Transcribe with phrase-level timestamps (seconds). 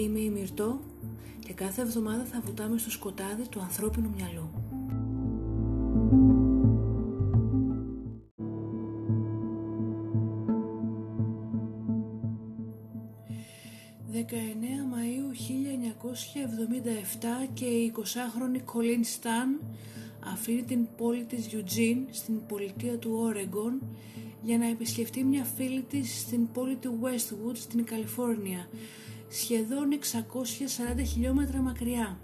[0.00, 0.80] Είμαι η Μυρτώ
[1.38, 4.50] και κάθε εβδομάδα θα βουτάμε στο σκοτάδι του ανθρώπινου μυαλού.
[14.12, 14.22] 19
[14.92, 15.28] Μαΐου
[17.44, 19.60] 1977 και η 20χρονη Κολίν Σταν
[20.32, 23.80] αφήνει την πόλη της Eugene στην πολιτεία του Όρεγκον
[24.42, 28.68] για να επισκεφτεί μια φίλη της στην πόλη του Westwood στην Καλιφόρνια
[29.32, 29.88] σχεδόν
[30.96, 32.18] 640 χιλιόμετρα μακριά.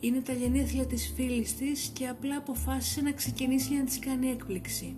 [0.00, 4.28] Είναι τα γενέθλια της φίλης της και απλά αποφάσισε να ξεκινήσει για να της κάνει
[4.28, 4.96] έκπληξη.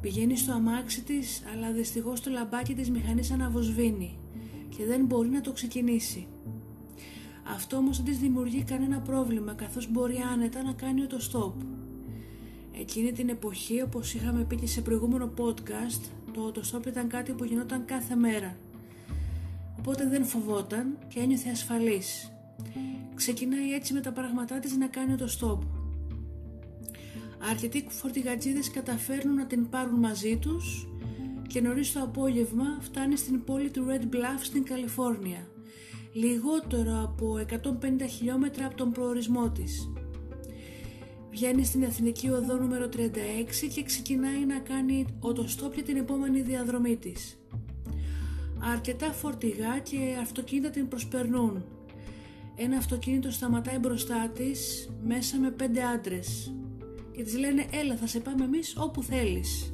[0.00, 4.18] Πηγαίνει στο αμάξι της, αλλά δυστυχώς το λαμπάκι της μηχανής αναβοσβήνει
[4.76, 6.26] και δεν μπορεί να το ξεκινήσει.
[7.54, 11.64] Αυτό όμως δεν της δημιουργεί κανένα πρόβλημα καθώς μπορεί άνετα να κάνει το stop.
[12.80, 17.44] Εκείνη την εποχή, όπως είχαμε πει και σε προηγούμενο podcast, το stop ήταν κάτι που
[17.44, 18.56] γινόταν κάθε μέρα
[19.78, 22.32] οπότε δεν φοβόταν και ένιωθε ασφαλής.
[23.14, 25.58] Ξεκινάει έτσι με τα πράγματά της να κάνει το stop.
[27.50, 30.88] Αρκετοί φορτηγατζίδες καταφέρνουν να την πάρουν μαζί τους
[31.46, 35.48] και νωρίς το απόγευμα φτάνει στην πόλη του Red Bluff στην Καλιφόρνια,
[36.12, 39.92] λιγότερο από 150 χιλιόμετρα από τον προορισμό της.
[41.30, 46.96] Βγαίνει στην Εθνική Οδό νούμερο 36 και ξεκινάει να κάνει οτοστόπ για την επόμενη διαδρομή
[46.96, 47.37] της.
[48.60, 51.64] Αρκετά φορτηγά και αυτοκίνητα την προσπερνούν.
[52.56, 56.54] Ένα αυτοκίνητο σταματάει μπροστά της μέσα με πέντε άντρες
[57.12, 59.72] και της λένε έλα θα σε πάμε εμείς όπου θέλεις.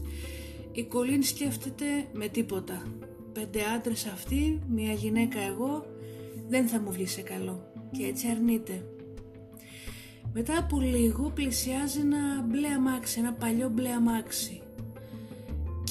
[0.73, 2.83] Η Κολίν σκέφτεται με τίποτα.
[3.33, 5.87] Πέντε άντρες αυτοί, μια γυναίκα εγώ,
[6.49, 8.85] δεν θα μου βγει σε καλό και έτσι αρνείται.
[10.33, 14.64] Μετά από λίγο πλησιάζει ένα μπλε αμάξι, ένα παλιό μπλε αμάξι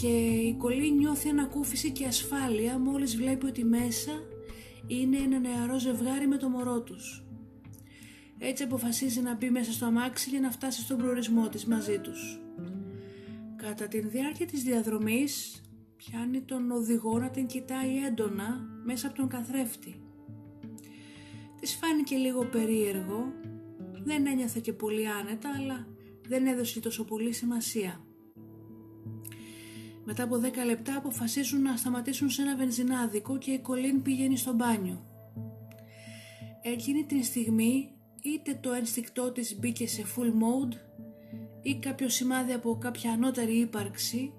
[0.03, 4.11] και η κολλή νιώθει ανακούφιση και ασφάλεια μόλις βλέπει ότι μέσα
[4.87, 7.25] είναι ένα νεαρό ζευγάρι με το μωρό τους.
[8.37, 12.39] Έτσι αποφασίζει να μπει μέσα στο αμάξι για να φτάσει στον προορισμό της μαζί τους.
[13.55, 15.61] Κατά τη διάρκεια της διαδρομής
[15.95, 20.01] πιάνει τον οδηγό να την κοιτάει έντονα μέσα από τον καθρέφτη.
[21.59, 23.33] Της φάνηκε λίγο περίεργο,
[24.03, 25.87] δεν ένιωθε και πολύ άνετα αλλά
[26.27, 28.05] δεν έδωσε τόσο πολύ σημασία.
[30.05, 34.53] Μετά από 10 λεπτά αποφασίζουν να σταματήσουν σε ένα βενζινάδικο και η Κολίν πηγαίνει στο
[34.53, 35.05] μπάνιο.
[36.61, 37.91] Εκείνη την στιγμή
[38.21, 40.73] είτε το ένστικτό της μπήκε σε full mode
[41.61, 44.33] ή κάποιο σημάδι από κάποια ανώτερη ύπαρξη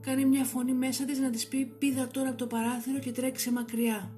[0.00, 3.50] κάνει μια φωνή μέσα της να της πει πήδα τώρα από το παράθυρο και τρέξει
[3.50, 4.10] μακριά.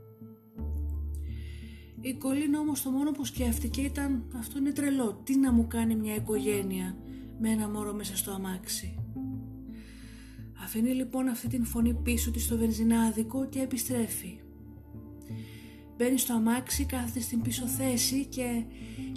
[2.00, 5.96] Η Κολίν όμως το μόνο που σκέφτηκε ήταν αυτό είναι τρελό, τι να μου κάνει
[5.96, 6.96] μια οικογένεια
[7.40, 8.97] με ένα μωρό μέσα στο αμάξι.
[10.68, 14.40] Αφήνει λοιπόν αυτή την φωνή πίσω της στο βενζινάδικο και επιστρέφει.
[15.96, 18.64] Μπαίνει στο αμάξι, κάθεται στην πίσω θέση και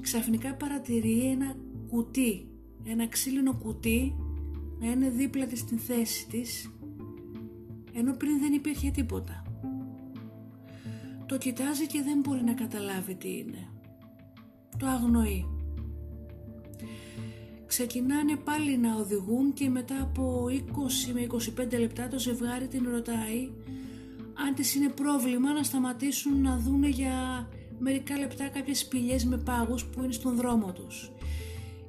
[0.02, 1.56] ξαφνικά παρατηρεί ένα
[1.90, 2.48] κουτί,
[2.84, 4.16] ένα ξύλινο κουτί
[4.80, 6.72] να είναι δίπλα της στην θέση της
[7.94, 9.44] ενώ πριν δεν υπήρχε τίποτα.
[11.26, 13.68] Το κοιτάζει και δεν μπορεί να καταλάβει τι είναι.
[14.78, 15.46] Το αγνοεί
[17.72, 20.46] ξεκινάνε πάλι να οδηγούν και μετά από
[21.10, 21.28] 20 με
[21.74, 23.50] 25 λεπτά το ζευγάρι την ρωτάει
[24.48, 27.48] αν της είναι πρόβλημα να σταματήσουν να δούνε για
[27.80, 31.12] μερικά λεπτά κάποιες σπηλιές με πάγους που είναι στον δρόμο τους.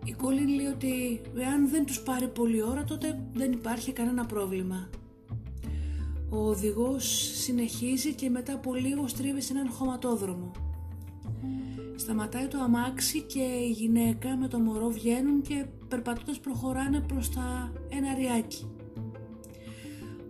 [0.04, 4.88] Η Κόλλιν λέει ότι εάν δεν τους πάρει πολλή ώρα τότε δεν υπάρχει κανένα πρόβλημα.
[6.30, 7.04] Ο οδηγός
[7.34, 10.71] συνεχίζει και μετά από λίγο στρίβει σε έναν χωματόδρομο.
[12.02, 17.72] Σταματάει το αμάξι και η γυναίκα με το μωρό βγαίνουν και περπατώντας προχωράνε προς τα
[17.88, 18.70] ένα ριάκι.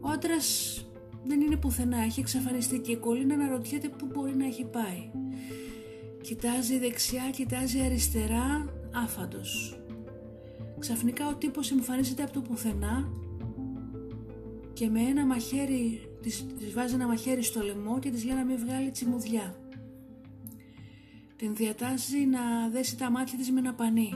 [0.00, 0.76] Ο άντρας
[1.24, 5.10] δεν είναι πουθενά, έχει εξαφανιστεί και η κολλήνα αναρωτιέται πού μπορεί να έχει πάει.
[6.22, 9.80] Κοιτάζει δεξιά, κοιτάζει αριστερά, άφαντος.
[10.78, 13.08] Ξαφνικά ο τύπος εμφανίζεται από το πουθενά
[14.72, 18.44] και με ένα μαχαίρι, της, της βάζει ένα μαχαίρι στο λαιμό και της λέει να
[18.44, 19.56] μην βγάλει τσιμουδιά
[21.42, 24.12] την διατάζει να δέσει τα μάτια της με ένα πανί.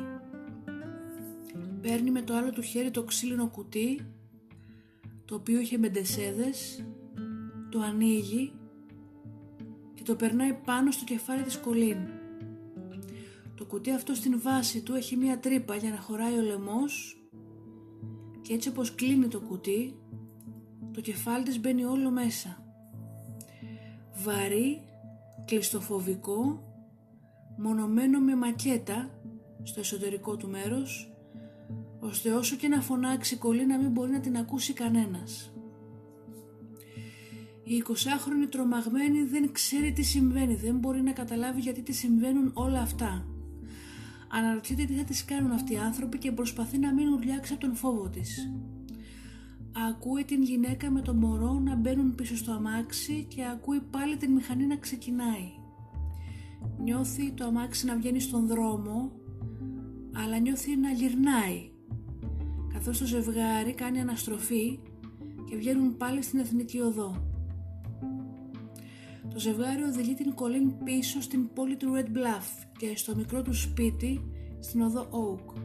[1.81, 4.07] Παίρνει με το άλλο του χέρι το ξύλινο κουτί,
[5.25, 6.87] το οποίο είχε μπεντεσέδες,
[7.71, 8.53] το ανοίγει
[9.95, 11.99] και το περνάει πάνω στο κεφάλι της Κολίν.
[13.55, 17.23] Το κουτί αυτό στην βάση του έχει μία τρύπα για να χωράει ο λαιμός
[18.43, 19.97] και έτσι όπως κλείνει το κουτί
[20.93, 22.65] το κεφάλι της μπαίνει όλο μέσα.
[24.15, 24.83] Βαρύ,
[25.45, 26.66] κλειστοφοβικό,
[27.57, 29.11] μονομένο με μακέτα
[29.63, 31.15] στο εσωτερικό του μέρος,
[32.01, 35.53] ώστε όσο και να φωνάξει κολλή να μην μπορεί να την ακούσει κανένας.
[37.65, 42.81] Η 20χρονη τρομαγμένη δεν ξέρει τι συμβαίνει, δεν μπορεί να καταλάβει γιατί τη συμβαίνουν όλα
[42.81, 43.27] αυτά.
[44.29, 47.75] Αναρωτιέται τι θα τις κάνουν αυτοί οι άνθρωποι και προσπαθεί να μην ουρλιάξει από τον
[47.75, 48.51] φόβο της.
[49.89, 54.33] Ακούει την γυναίκα με το μωρό να μπαίνουν πίσω στο αμάξι και ακούει πάλι την
[54.33, 55.53] μηχανή να ξεκινάει.
[56.83, 59.13] Νιώθει το αμάξι να βγαίνει στον δρόμο,
[60.15, 61.71] αλλά νιώθει να γυρνάει,
[62.73, 64.79] καθώς το ζευγάρι κάνει αναστροφή
[65.49, 67.27] και βγαίνουν πάλι στην Εθνική Οδό.
[69.33, 73.55] Το ζευγάρι οδηγεί την Κολίν πίσω στην πόλη του Red Bluff και στο μικρό του
[73.55, 74.21] σπίτι
[74.61, 75.61] στην οδό Oak.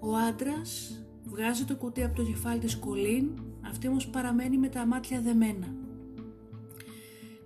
[0.00, 3.30] Ο άντρας βγάζει το κουτί από το κεφάλι της Κολίν,
[3.66, 5.85] αυτή όμως παραμένει με τα μάτια δεμένα.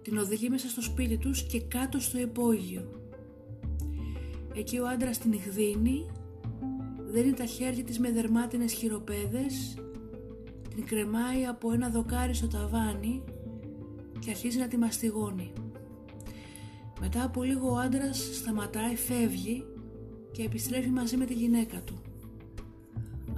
[0.03, 3.01] Την οδηγεί μέσα στο σπίτι τους και κάτω στο υπόγειο.
[4.55, 6.07] Εκεί ο άντρας την γδίνει,
[7.11, 9.79] δένει τα χέρια της με δερμάτινες χειροπέδες,
[10.75, 13.23] την κρεμάει από ένα δοκάρι στο ταβάνι
[14.19, 15.53] και αρχίζει να τη μαστιγώνει.
[17.01, 19.65] Μετά από λίγο ο άντρας σταματάει, φεύγει
[20.33, 22.01] και επιστρέφει μαζί με τη γυναίκα του.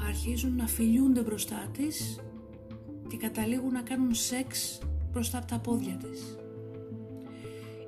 [0.09, 2.21] Αρχίζουν να φιλιούνται μπροστά της
[3.09, 4.79] και καταλήγουν να κάνουν σεξ
[5.13, 6.37] μπροστά από τα πόδια της.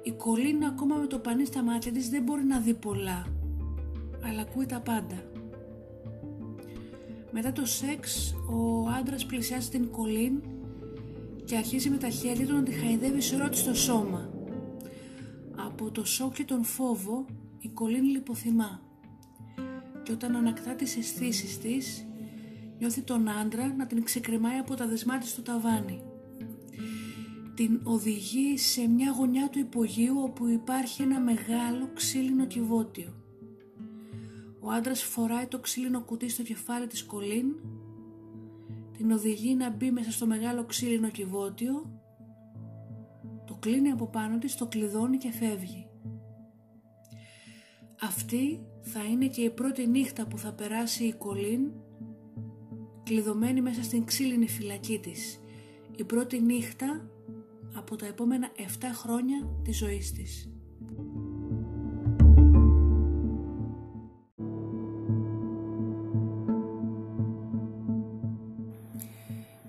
[0.07, 3.27] Η Κολίνα ακόμα με το πανί στα μάτια της δεν μπορεί να δει πολλά,
[4.25, 5.23] αλλά ακούει τα πάντα.
[7.31, 10.43] Μετά το σεξ, ο άντρας πλησιάζει την Κολίν
[11.45, 14.31] και αρχίζει με τα χέρια του να τη χαϊδεύει σε όλο το σώμα.
[15.67, 17.25] Από το σοκ και τον φόβο
[17.59, 18.81] η Κολίν λιποθυμά
[20.03, 22.07] και όταν ανακτά τις αισθήσεις της
[22.79, 26.01] νιώθει τον άντρα να την ξεκρεμάει από τα δεσμά της στο ταβάνι.
[27.55, 33.15] Την οδηγεί σε μια γωνιά του υπογείου όπου υπάρχει ένα μεγάλο ξύλινο κυβότιο.
[34.61, 37.47] Ο άντρας φοράει το ξύλινο κουτί στο κεφάλι της Κολίν,
[38.97, 42.03] την οδηγεί να μπει μέσα στο μεγάλο ξύλινο κυβότιο
[43.45, 45.87] το κλείνει από πάνω της, το κλειδώνει και φεύγει.
[48.01, 51.71] Αυτή θα είναι και η πρώτη νύχτα που θα περάσει η Κολίν
[53.03, 55.41] κλειδωμένη μέσα στην ξύλινη φυλακή της.
[55.97, 57.11] Η πρώτη νύχτα
[57.75, 58.63] από τα επόμενα 7
[58.93, 60.49] χρόνια της ζωής της.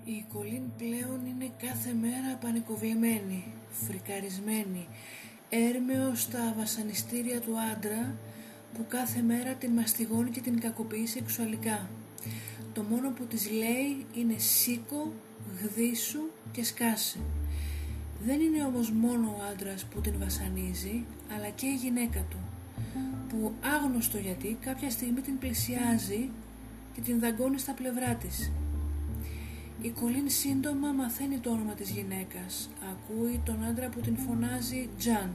[0.04, 4.88] Η Κολίν πλέον είναι κάθε μέρα πανικοβλημένη φρικαρισμένη,
[5.48, 8.16] έρμεο στα βασανιστήρια του άντρα
[8.74, 11.88] που κάθε μέρα την μαστιγώνει και την κακοποιεί σεξουαλικά.
[12.72, 15.12] Το μόνο που της λέει είναι σήκω,
[15.62, 16.20] γδίσου
[16.52, 17.18] και σκάσε.
[18.24, 21.04] Δεν είναι όμως μόνο ο άντρας που την βασανίζει,
[21.36, 22.36] αλλά και η γυναίκα του,
[23.28, 26.30] που άγνωστο γιατί κάποια στιγμή την πλησιάζει
[26.94, 28.50] και την δαγκώνει στα πλευρά της.
[29.82, 32.70] Η Κολίν σύντομα μαθαίνει το όνομα της γυναίκας.
[32.90, 35.30] Ακούει τον άντρα που την φωνάζει Τζαν.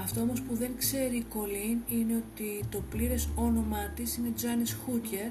[0.00, 4.76] Αυτό όμως που δεν ξέρει η Κολίν είναι ότι το πλήρες όνομά της είναι Τζάνις
[4.84, 5.30] Χούκερ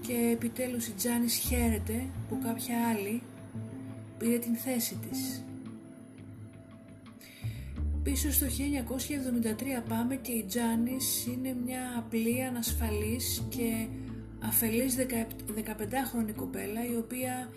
[0.00, 3.22] και επιτέλους η Τζάνις χαίρεται που κάποια άλλη
[4.18, 5.42] πήρε την θέση της.
[8.02, 13.86] Πίσω στο 1973 πάμε και η Τζάνις είναι μια απλή, ανασφαλής και
[14.38, 17.48] αφελής 15χρονη κοπέλα η οποία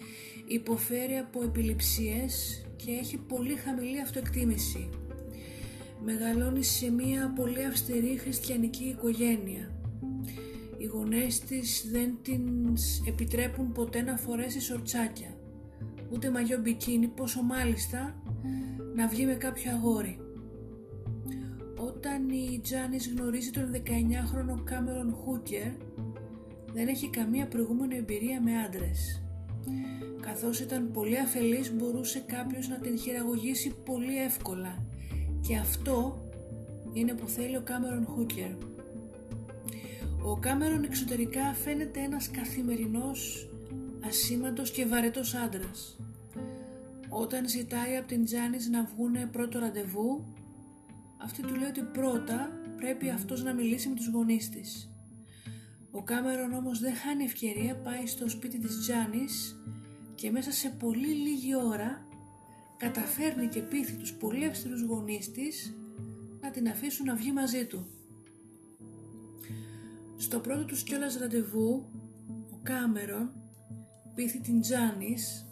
[0.48, 4.90] υποφέρει από επιληψίες και έχει πολύ χαμηλή αυτοεκτίμηση.
[6.04, 9.72] Μεγαλώνει σε μια πολύ αυστηρή χριστιανική οικογένεια.
[10.78, 12.74] Οι γονές της δεν την
[13.08, 15.36] επιτρέπουν ποτέ να φορέσει σορτσάκια,
[16.14, 18.16] ούτε μαγιό μπικίνι, πόσο μάλιστα
[18.96, 20.20] να βγει με κάποιο αγόρι.
[21.78, 25.72] Όταν η Τζάνις γνωρίζει τον 19χρονο Κάμερον Χούκερ,
[26.74, 29.24] δεν έχει καμία προηγούμενη εμπειρία με άντρες.
[30.22, 34.84] Καθώς ήταν πολύ αφελής μπορούσε κάποιος να την χειραγωγήσει πολύ εύκολα
[35.48, 36.26] και αυτό
[36.94, 38.52] είναι που θέλει ο Κάμερον Χούκερ.
[40.24, 43.50] Ο Κάμερον εξωτερικά φαίνεται ένας καθημερινός,
[44.06, 46.00] ασήμαντος και βαρετός άντρας.
[47.10, 50.34] Όταν ζητάει από την Τζάνις να βγούνε πρώτο ραντεβού,
[51.18, 54.90] αυτή του λέει ότι πρώτα πρέπει αυτός να μιλήσει με τους γονείς της.
[55.92, 59.56] Ο Κάμερον όμως δεν χάνει ευκαιρία, πάει στο σπίτι της Τζάνης
[60.16, 62.06] και μέσα σε πολύ λίγη ώρα
[62.78, 65.76] καταφέρνει και πείθει τους πολύ αυστηρούς γονείς της
[66.42, 67.86] να την αφήσουν να βγει μαζί του.
[70.18, 71.86] Στο πρώτο τους κιόλας ραντεβού,
[72.52, 73.41] ο Κάμερον
[74.16, 75.46] πείθει την Τζάνις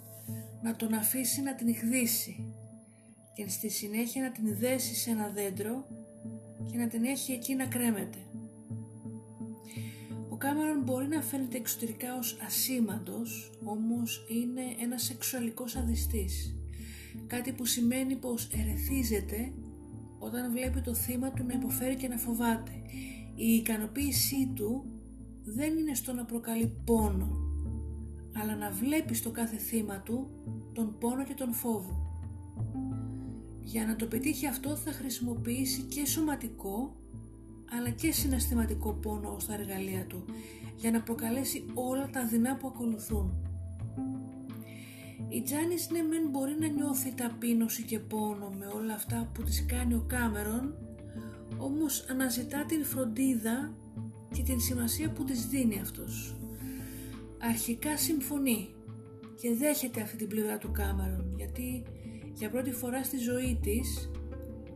[0.62, 2.54] να τον αφήσει να την ηχδήσει
[3.34, 5.86] και στη συνέχεια να την δέσει σε ένα δέντρο
[6.72, 8.18] και να την έχει εκεί να κρέμεται.
[10.30, 16.56] Ο Κάμερον μπορεί να φαίνεται εξωτερικά ως ασήμαντος, όμως είναι ένας σεξουαλικός αδιστής.
[17.28, 19.54] Κάτι που σημαίνει πως ερεθίζεται
[20.20, 22.72] όταν βλέπει το θύμα του να υποφέρει και να φοβάται.
[23.36, 24.86] Η ικανοποίησή του
[25.44, 27.49] δεν είναι στο να προκαλεί πόνο,
[28.38, 30.30] αλλά να βλέπεις στο κάθε θύμα του
[30.74, 32.08] τον πόνο και τον φόβο.
[33.62, 36.96] Για να το πετύχει αυτό θα χρησιμοποιήσει και σωματικό
[37.78, 40.24] αλλά και συναισθηματικό πόνο ως τα εργαλεία του
[40.76, 43.34] για να προκαλέσει όλα τα δεινά που ακολουθούν.
[45.30, 49.66] Η Τζάνις ναι μεν μπορεί να νιώθει ταπείνωση και πόνο με όλα αυτά που της
[49.66, 50.76] κάνει ο Κάμερον
[51.58, 53.74] όμως αναζητά την φροντίδα
[54.34, 56.39] και την σημασία που της δίνει αυτός.
[57.42, 58.70] Αρχικά συμφωνεί
[59.36, 61.84] και δέχεται αυτή την πλευρά του Κάμερον γιατί
[62.34, 64.12] για πρώτη φορά στη ζωή της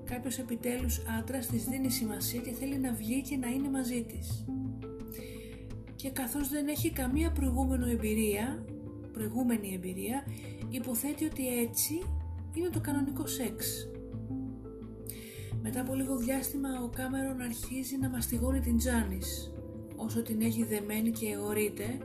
[0.03, 4.45] κάποιος επιτέλους άντρας της δίνει σημασία και θέλει να βγει και να είναι μαζί της.
[5.95, 8.65] Και καθώς δεν έχει καμία προηγούμενο εμπειρία,
[9.11, 10.23] προηγούμενη εμπειρία,
[10.69, 12.01] υποθέτει ότι έτσι
[12.53, 13.87] είναι το κανονικό σεξ.
[15.61, 19.53] Μετά από λίγο διάστημα ο Κάμερον αρχίζει να μαστιγώνει την Τζάνις
[19.95, 21.97] όσο την έχει δεμένη και αιωρείται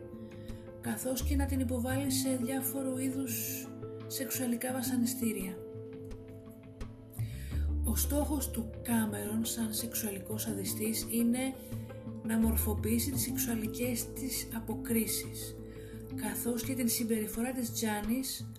[0.81, 3.67] καθώς και να την υποβάλει σε διάφορου είδους
[4.07, 5.57] σεξουαλικά βασανιστήρια.
[7.85, 11.55] Ο στόχος του Κάμερον σαν σεξουαλικός αδιστής είναι
[12.23, 15.57] να μορφοποιήσει τις σεξουαλικές της αποκρίσεις
[16.15, 18.51] καθώς και την συμπεριφορά της Τζάνης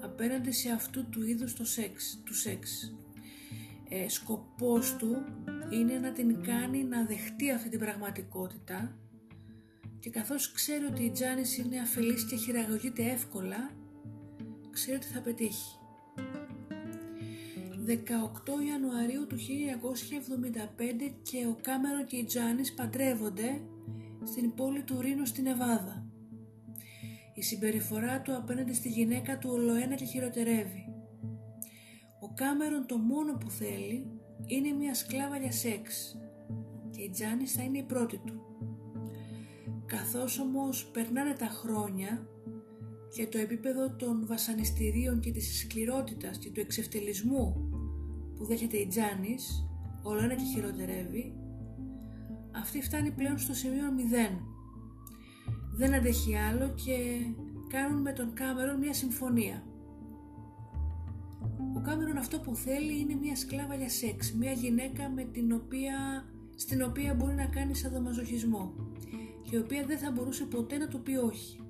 [0.00, 2.94] απέναντι σε αυτού του είδους το σεξ, του σεξ.
[3.88, 5.24] Ε, σκοπός του
[5.70, 8.96] είναι να την κάνει να δεχτεί αυτή την πραγματικότητα
[10.00, 13.70] και καθώς ξέρει ότι η Τζάνης είναι αφελής και χειραγωγείται εύκολα
[14.70, 15.78] ξέρει ότι θα πετύχει.
[17.86, 17.92] 18
[18.68, 23.60] Ιανουαρίου του 1975 και ο Κάμερο και η Τζάνις παντρεύονται
[24.24, 26.06] στην πόλη του Ρήνου στην Εβάδα.
[27.34, 30.84] Η συμπεριφορά του απέναντι στη γυναίκα του ολοένα και χειροτερεύει.
[32.20, 34.06] Ο Κάμερον το μόνο που θέλει
[34.46, 36.16] είναι μια σκλάβα για σεξ
[36.90, 38.49] και η Τζάνις θα είναι η πρώτη του.
[39.90, 42.28] Καθώς όμως περνάνε τα χρόνια
[43.14, 47.70] και το επίπεδο των βασανιστήριων και της σκληρότητας και του εξευτελισμού
[48.36, 49.68] που δέχεται η Τζάνης
[50.02, 51.34] όλο ένα και χειροτερεύει
[52.52, 53.84] αυτή φτάνει πλέον στο σημείο
[54.30, 54.38] 0
[55.72, 56.96] δεν αντέχει άλλο και
[57.68, 59.62] κάνουν με τον Κάμερον μια συμφωνία.
[61.76, 66.24] Ο Κάμερον αυτό που θέλει είναι μια σκλάβα για σεξ μια γυναίκα με την οποία,
[66.56, 68.74] στην οποία μπορεί να κάνει σαδομαζοχισμό
[69.50, 71.60] και η οποία δεν θα μπορούσε ποτέ να του πει όχι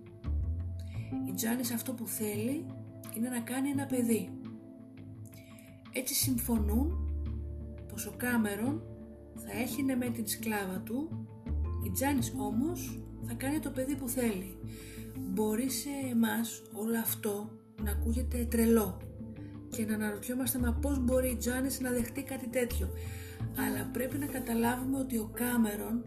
[1.30, 2.66] η Τζάνις αυτό που θέλει
[3.16, 4.30] είναι να κάνει ένα παιδί.
[5.92, 7.12] Έτσι συμφωνούν
[7.88, 8.82] πως ο Κάμερον
[9.34, 11.26] θα έχει ναι με την σκλάβα του,
[11.86, 14.58] η Τζάνις όμως θα κάνει το παιδί που θέλει.
[15.18, 17.50] Μπορεί σε εμάς όλο αυτό
[17.82, 19.00] να ακούγεται τρελό
[19.70, 22.88] και να αναρωτιόμαστε μα πώς μπορεί η Τζάνις να δεχτεί κάτι τέτοιο.
[23.58, 26.04] Αλλά πρέπει να καταλάβουμε ότι ο Κάμερον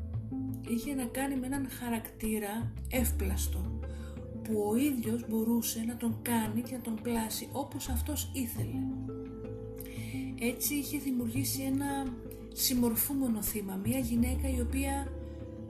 [0.67, 3.79] είχε να κάνει με έναν χαρακτήρα εύπλαστο
[4.43, 8.79] που ο ίδιος μπορούσε να τον κάνει και να τον πλάσει όπως αυτός ήθελε.
[10.39, 12.13] Έτσι είχε δημιουργήσει ένα
[12.53, 15.07] συμμορφούμενο θύμα, μια γυναίκα η οποία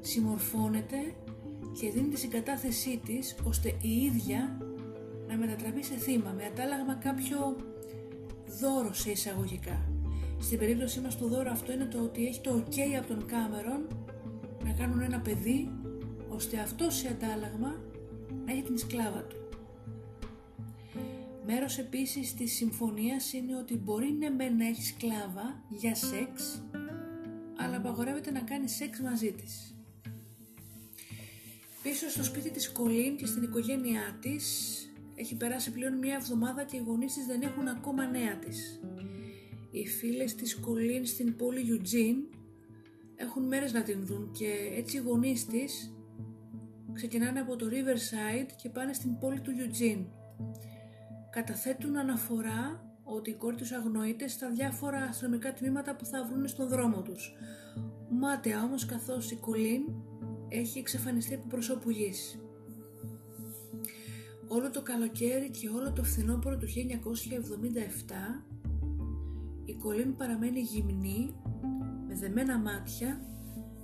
[0.02, 0.98] συμμορφώνεται
[1.80, 4.58] και δίνει τη συγκατάθεσή της ώστε η ίδια
[5.28, 7.56] να μετατραπεί σε θύμα με αντάλλαγμα κάποιο
[8.60, 9.88] δώρο σε εισαγωγικά.
[10.40, 13.88] Στην περίπτωσή μας το δώρο αυτό είναι το ότι έχει το ok από τον Κάμερον
[14.63, 15.72] να κάνουν ένα παιδί
[16.29, 17.75] ώστε αυτός σε αντάλλαγμα
[18.46, 19.38] να έχει την σκλάβα του.
[21.46, 26.63] Μέρος επίσης της συμφωνίας είναι ότι μπορεί ναι με να έχει σκλάβα για σεξ,
[27.58, 29.75] αλλά απαγορεύεται να κάνει σεξ μαζί της.
[31.84, 34.77] Πίσω στο σπίτι της Κολίν και στην οικογένειά της
[35.15, 38.79] έχει περάσει πλέον μία εβδομάδα και οι γονείς της δεν έχουν ακόμα νέα της.
[39.72, 42.15] Οι φίλες της Κολίν στην πόλη Ιουτζίν
[43.24, 45.94] έχουν μέρες να την δουν και έτσι οι γονείς της
[46.94, 50.06] ξεκινάνε από το Riverside και πάνε στην πόλη του Eugene.
[51.30, 56.68] Καταθέτουν αναφορά ότι η κόρη τους αγνοείται στα διάφορα αστυνομικά τμήματα που θα βρουν στον
[56.68, 57.36] δρόμο τους.
[58.10, 59.82] Μάταια όμως καθώς η Κολίν
[60.50, 62.39] έχει εξαφανιστεί από προσώπου γης.
[64.48, 68.44] Όλο το καλοκαίρι και όλο το φθινόπωρο του 1977
[69.65, 71.36] η Κολίν παραμένει γυμνή
[72.13, 73.22] με δεμένα μάτια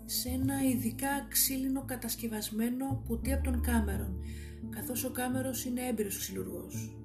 [0.06, 4.20] σε ένα ειδικά ξύλινο κατασκευασμένο κουτί από τον Κάμερον
[4.70, 6.98] καθώς ο Κάμερος είναι έμπειρος ξυλουργός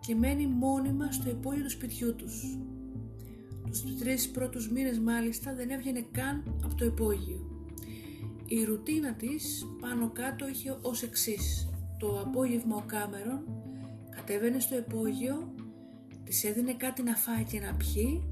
[0.00, 2.58] και μένει μόνιμα στο υπόγειο του σπιτιού τους.
[3.70, 7.66] Τους τρεις πρώτους μήνες μάλιστα δεν έβγαινε καν από το υπόγειο.
[8.46, 11.68] Η ρουτίνα της πάνω κάτω είχε ως εξής.
[11.98, 13.44] Το απόγευμα ο Κάμερον
[14.16, 15.54] κατέβαινε στο υπόγειο,
[16.24, 18.29] της έδινε κάτι να φάει και να πιει,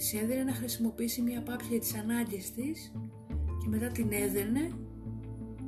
[0.00, 2.92] της έδινε να χρησιμοποιήσει μια πάπια για τις ανάγκες της
[3.28, 4.72] και μετά την έδαινε,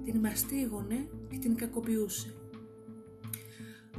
[0.05, 2.35] την μαστίγωνε και την κακοποιούσε.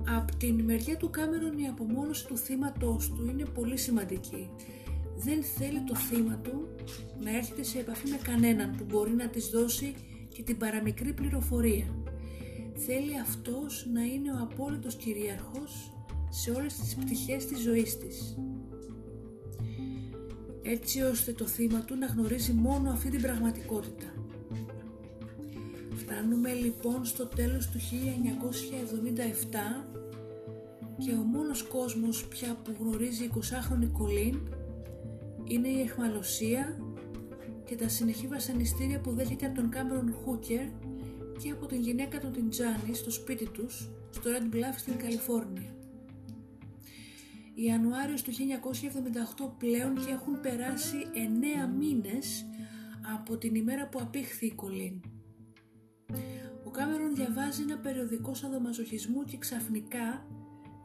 [0.07, 4.49] Από την μεριά του Κάμερον η απομόνωση του θύματός του είναι πολύ σημαντική.
[5.15, 6.67] Δεν θέλει το θύμα του
[7.23, 9.93] να έρχεται σε επαφή με κανέναν που μπορεί να της δώσει
[10.33, 11.85] και την παραμικρή πληροφορία.
[12.73, 15.93] Θέλει αυτός να είναι ο απόλυτος κυρίαρχος
[16.29, 18.37] σε όλες τις πτυχές της ζωής της.
[20.63, 24.13] Έτσι ώστε το θύμα του να γνωρίζει μόνο αυτή την πραγματικότητα.
[25.95, 27.81] Φτάνουμε λοιπόν στο τέλος του 1977
[30.97, 34.39] και ο μόνος κόσμος πια που γνωρίζει 20χρονη Κολίν
[35.43, 36.77] είναι η εχμαλωσία
[37.65, 40.65] και τα συνεχή βασανιστήρια που δέχεται από τον Κάμερον Χούκερ
[41.41, 45.82] και από την γυναίκα του την Τζάνι στο σπίτι τους στο Red Bluff στην Καλιφόρνια.
[47.53, 50.95] Ιανουάριος του 1978 πλέον και έχουν περάσει
[51.65, 52.45] 9 μήνες
[53.15, 55.01] από την ημέρα που απήχθη η Κολίν.
[56.65, 60.27] Ο Κάμερον διαβάζει ένα περιοδικό σαδομαζοχισμού και ξαφνικά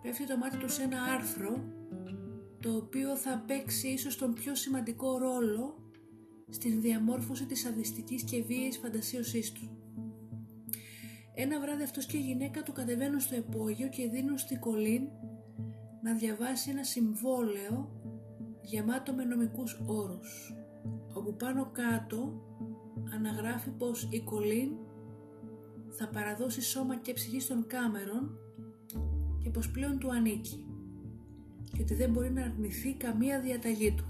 [0.02, 1.64] πέφτει το μάτι του σε ένα άρθρο
[2.60, 5.90] το οποίο θα παίξει ίσως τον πιο σημαντικό ρόλο
[6.48, 9.78] στην διαμόρφωση της αδυστικής και βίαιης φαντασίωσής του.
[11.34, 15.02] Ένα βράδυ αυτός και η γυναίκα του κατεβαίνουν στο επόγειο και δίνουν στη Κολίν
[16.02, 17.90] να διαβάσει ένα συμβόλαιο
[18.62, 20.54] γεμάτο με νομικούς όρους
[21.12, 22.42] όπου πάνω κάτω
[23.14, 24.70] αναγράφει πως η Κολίν
[25.90, 28.38] θα παραδώσει σώμα και ψυχή στον Κάμερον
[29.42, 30.66] και πως πλέον του ανήκει
[31.72, 34.04] και ότι δεν μπορεί να αρνηθεί καμία διαταγή του.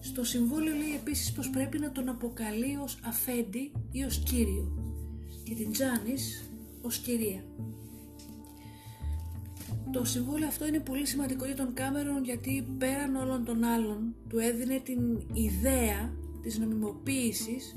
[0.00, 4.72] Στο συμβόλαιο λέει επίσης πως πρέπει να τον αποκαλεί ως αφέντη ή ως κύριο
[5.44, 6.50] και την Τζάνης
[6.82, 7.44] ως κυρία.
[9.92, 14.38] Το συμβόλαιο αυτό είναι πολύ σημαντικό για τον Κάμερον γιατί πέραν όλων των άλλων του
[14.38, 15.00] έδινε την
[15.32, 17.76] ιδέα της νομιμοποίησης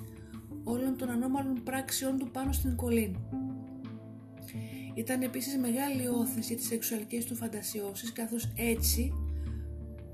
[0.64, 3.16] όλων των ανώμαλων πράξεων του πάνω στην κολλήν.
[4.96, 9.14] Ήταν επίσης μεγάλη όθηση για τις σεξουαλικές του φαντασιώσεις καθώς έτσι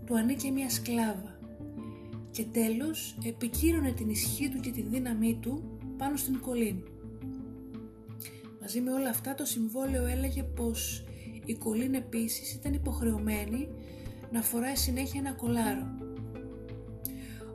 [0.06, 1.40] του ανήκε μια σκλάβα
[2.32, 6.84] και τέλος επικύρωνε την ισχύ του και τη δύναμή του πάνω στην κολλήν.
[8.62, 11.04] Μαζί με όλα αυτά το συμβόλαιο έλεγε πως
[11.50, 13.68] η κολλήν επίσης ήταν υποχρεωμένη
[14.32, 15.88] να φοράει συνέχεια ένα κολάρο.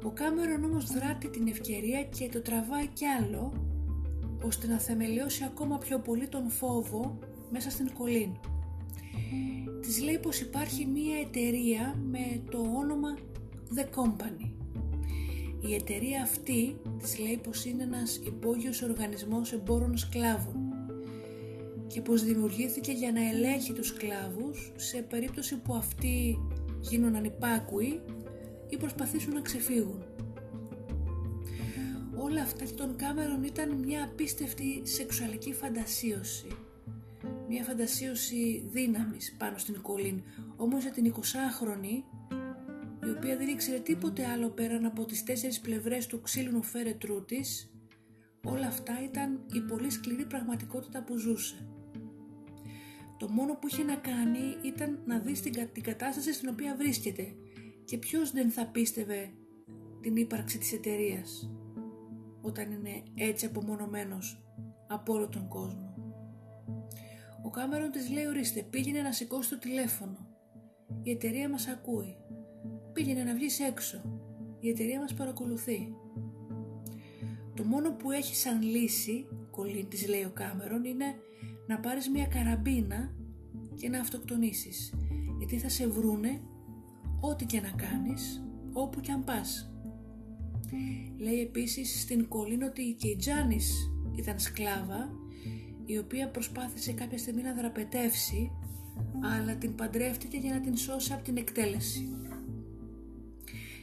[0.03, 3.53] Ο Κάμερον όμως δράτει την ευκαιρία και το τραβάει κι άλλο
[4.43, 7.19] ώστε να θεμελιώσει ακόμα πιο πολύ τον φόβο
[7.51, 8.31] μέσα στην κολλήν.
[9.81, 13.15] Της λέει πως υπάρχει μία εταιρεία με το όνομα
[13.77, 14.51] The Company.
[15.69, 20.64] Η εταιρεία αυτή της λέει πως είναι ένας υπόγειος οργανισμός εμπόρων σκλάβων
[21.95, 26.39] και πως δημιουργήθηκε για να ελέγχει τους σκλάβους σε περίπτωση που αυτοί
[26.81, 28.01] γίνουν ανυπάκουοι
[28.69, 30.05] ή προσπαθήσουν να ξεφύγουν.
[32.17, 36.47] Όλα αυτά για τον Κάμερον ήταν μια απίστευτη σεξουαλική φαντασίωση.
[37.49, 40.23] Μια φαντασίωση δύναμης πάνω στην Κολίν.
[40.57, 42.03] Όμως για την 20χρονη,
[43.07, 47.71] η οποία δεν ήξερε τίποτε άλλο πέραν από τις τέσσερις πλευρές του ξύλινου φέρετρού της,
[48.45, 51.69] όλα αυτά ήταν η πολύ σκληρή πραγματικότητα που ζούσε.
[53.17, 55.41] Το μόνο που είχε να κάνει ήταν να δει
[55.73, 57.35] την κατάσταση στην οποία βρίσκεται
[57.85, 59.33] και ποιος δεν θα πίστευε
[60.01, 61.51] την ύπαρξη της εταιρείας
[62.41, 64.45] όταν είναι έτσι απομονωμένος
[64.87, 65.95] από όλο τον κόσμο.
[67.45, 70.29] Ο Κάμερον της λέει ορίστε πήγαινε να σηκώσει το τηλέφωνο.
[71.03, 72.17] Η εταιρεία μας ακούει.
[72.93, 74.03] Πήγαινε να βγεις έξω.
[74.61, 75.97] Η εταιρεία μας παρακολουθεί.
[77.55, 81.15] Το μόνο που έχει σαν λύση, κολλήν της λέει ο Κάμερον, είναι
[81.67, 83.15] να πάρεις μια καραμπίνα
[83.75, 84.93] και να αυτοκτονήσεις.
[85.39, 86.41] Γιατί θα σε βρούνε
[87.21, 89.73] ό,τι και να κάνεις, όπου και αν πας.
[91.19, 95.11] Λέει επίσης στην Κολίν ότι και η Τζάνης ήταν σκλάβα
[95.87, 98.51] η οποία προσπάθησε κάποια στιγμή να δραπετεύσει
[99.23, 102.09] αλλά την παντρεύτηκε για να την σώσει από την εκτέλεση.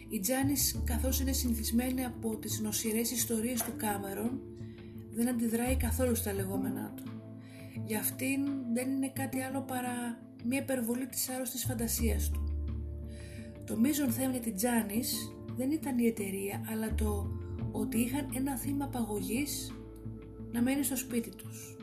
[0.10, 4.42] Η Τζάνης καθώς είναι συνηθισμένη από τις νοσηρές ιστορίες του Κάμερον
[5.12, 7.11] δεν αντιδράει καθόλου στα λεγόμενά του.
[7.86, 8.42] Για αυτήν
[8.74, 12.52] δεν είναι κάτι άλλο παρά μια υπερβολή της άρρωστης φαντασίας του.
[13.66, 17.32] Το μείζον θέμα για την Τζάνης δεν ήταν η εταιρεία, αλλά το
[17.72, 19.74] ότι είχαν ένα θύμα απαγωγής
[20.52, 21.76] να μένει στο σπίτι τους.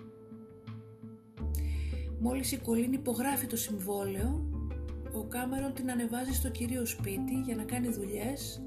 [2.21, 4.49] Μόλις η Κολίν υπογράφει το συμβόλαιο,
[5.13, 8.63] ο Κάμερον την ανεβάζει στο κυρίω σπίτι για να κάνει δουλειές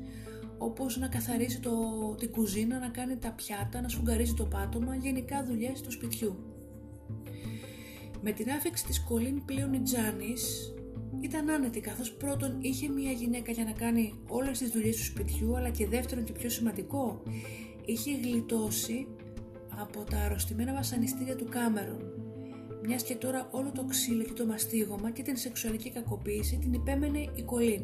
[0.58, 1.72] όπως να καθαρίζει το,
[2.20, 6.51] την κουζίνα, να κάνει τα πιάτα, να σφουγγαρίζει το πάτωμα, γενικά δουλειές του σπιτιού.
[8.22, 10.74] Με την άφηξη της Κολίν πλέον η Τζάνης
[11.20, 15.56] ήταν άνετη καθώς πρώτον είχε μια γυναίκα για να κάνει όλες τις δουλειές του σπιτιού
[15.58, 17.24] αλλά και δεύτερον και πιο σημαντικό
[17.86, 19.08] είχε γλιτώσει
[19.80, 22.22] από τα αρρωστημένα βασανιστήρια του Κάμερον
[22.84, 27.20] μιας και τώρα όλο το ξύλο και το μαστίγωμα και την σεξουαλική κακοποίηση την υπέμενε
[27.36, 27.84] η Κολίν.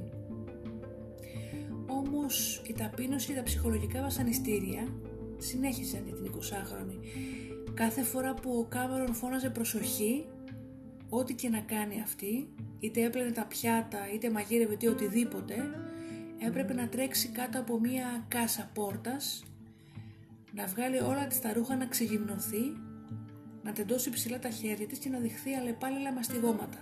[1.88, 4.88] Όμως η ταπείνωση και τα ψυχολογικά βασανιστήρια
[5.38, 6.98] συνέχισαν για την 20χρονη.
[7.78, 10.26] Κάθε φορά που ο Κάμερον φώναζε προσοχή,
[11.10, 15.56] ό,τι και να κάνει αυτή, είτε έπλαινε τα πιάτα, είτε μαγείρευε είτε οτιδήποτε,
[16.48, 19.44] έπρεπε να τρέξει κάτω από μία κάσα πόρτας,
[20.54, 22.78] να βγάλει όλα της τα ρούχα να ξεγυμνωθεί,
[23.64, 26.80] να τεντώσει ψηλά τα χέρια της και να δειχθεί αλλεπάλληλα μαστιγώματα.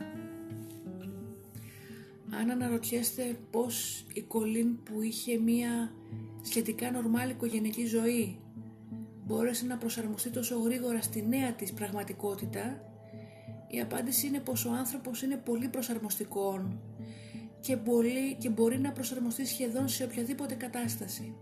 [2.39, 5.91] Αν αναρωτιέστε πώς η Κολίν που είχε μία
[6.41, 8.39] σχετικά νορμάλη οικογενειακή ζωή
[9.25, 12.81] μπόρεσε να προσαρμοστεί τόσο γρήγορα στη νέα της πραγματικότητα,
[13.67, 16.61] η απάντηση είναι πως ο άνθρωπος είναι πολύ προσαρμοστικός
[17.59, 21.35] και μπορεί, και μπορεί να προσαρμοστεί σχεδόν σε οποιαδήποτε κατάσταση.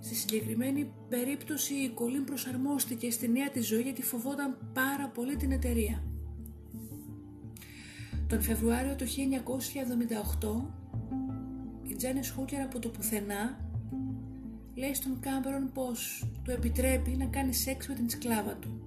[0.00, 5.52] Στη συγκεκριμένη περίπτωση η Κολίν προσαρμόστηκε στη νέα της ζωή γιατί φοβόταν πάρα πολύ την
[5.52, 6.02] εταιρεία.
[8.26, 9.10] Τον Φεβρουάριο του 1978
[11.82, 13.69] η Τζάνι Χούκερ από το πουθενά
[14.80, 18.80] λέει στον Κάμπερον πως του επιτρέπει να κάνει σεξ με την σκλάβα του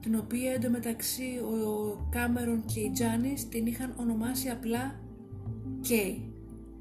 [0.00, 5.00] την οποία εντωμεταξύ ο Κάμερον και η Τζάνις την είχαν ονομάσει απλά
[5.88, 6.16] K,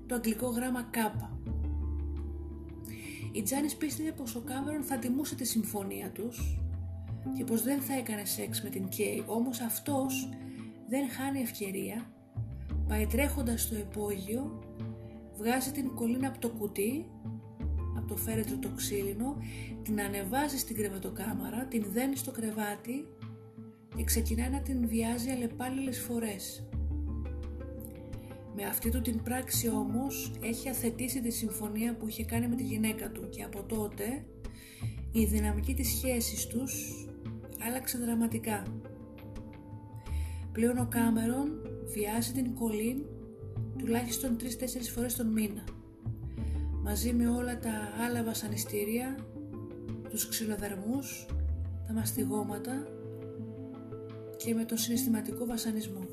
[0.06, 0.98] το αγγλικό γράμμα K.
[3.32, 6.60] Η Τζάνις πίστευε πως ο Κάμερον θα τιμούσε τη συμφωνία τους
[7.38, 10.30] και πως δεν θα έκανε σεξ με την K, όμως αυτός
[10.90, 12.14] δεν χάνει ευκαιρία,
[12.88, 14.60] πάει τρέχοντας στο υπόγειο,
[15.38, 17.06] βγάζει την κολλήνα από το κουτί
[18.10, 19.38] το φέρετρο το ξύλινο,
[19.84, 23.08] την ανεβάζεις στην κρεβατοκάμαρα, την δένεις στο κρεβάτι
[23.95, 26.67] και ξεκινάει να την βιάζει αλλεπάλληλες φορές.
[28.56, 32.63] Με αυτή του την πράξη όμως έχει αθετήσει τη συμφωνία που είχε κάνει με τη
[32.63, 34.25] γυναίκα του και από τότε
[35.12, 37.06] η δυναμική της σχέσης τους
[37.67, 38.63] άλλαξε δραματικά.
[40.52, 41.49] Πλέον ο Κάμερον
[41.86, 43.06] βιάζει την Κολίν
[43.78, 44.43] τουλάχιστον 3-4
[44.93, 45.63] φορές τον μήνα
[46.89, 47.71] μαζί με όλα τα
[48.06, 49.15] άλλα βασανιστήρια,
[50.10, 51.25] τους ξυλοδαρμούς,
[51.88, 52.88] τα μαστιγώματα
[54.38, 56.08] και με τον συναισθηματικό βασανισμό.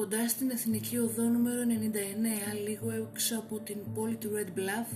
[0.00, 4.94] Κοντά στην Εθνική Οδό νούμερο 99 λίγο έξω από την πόλη του Red Bluff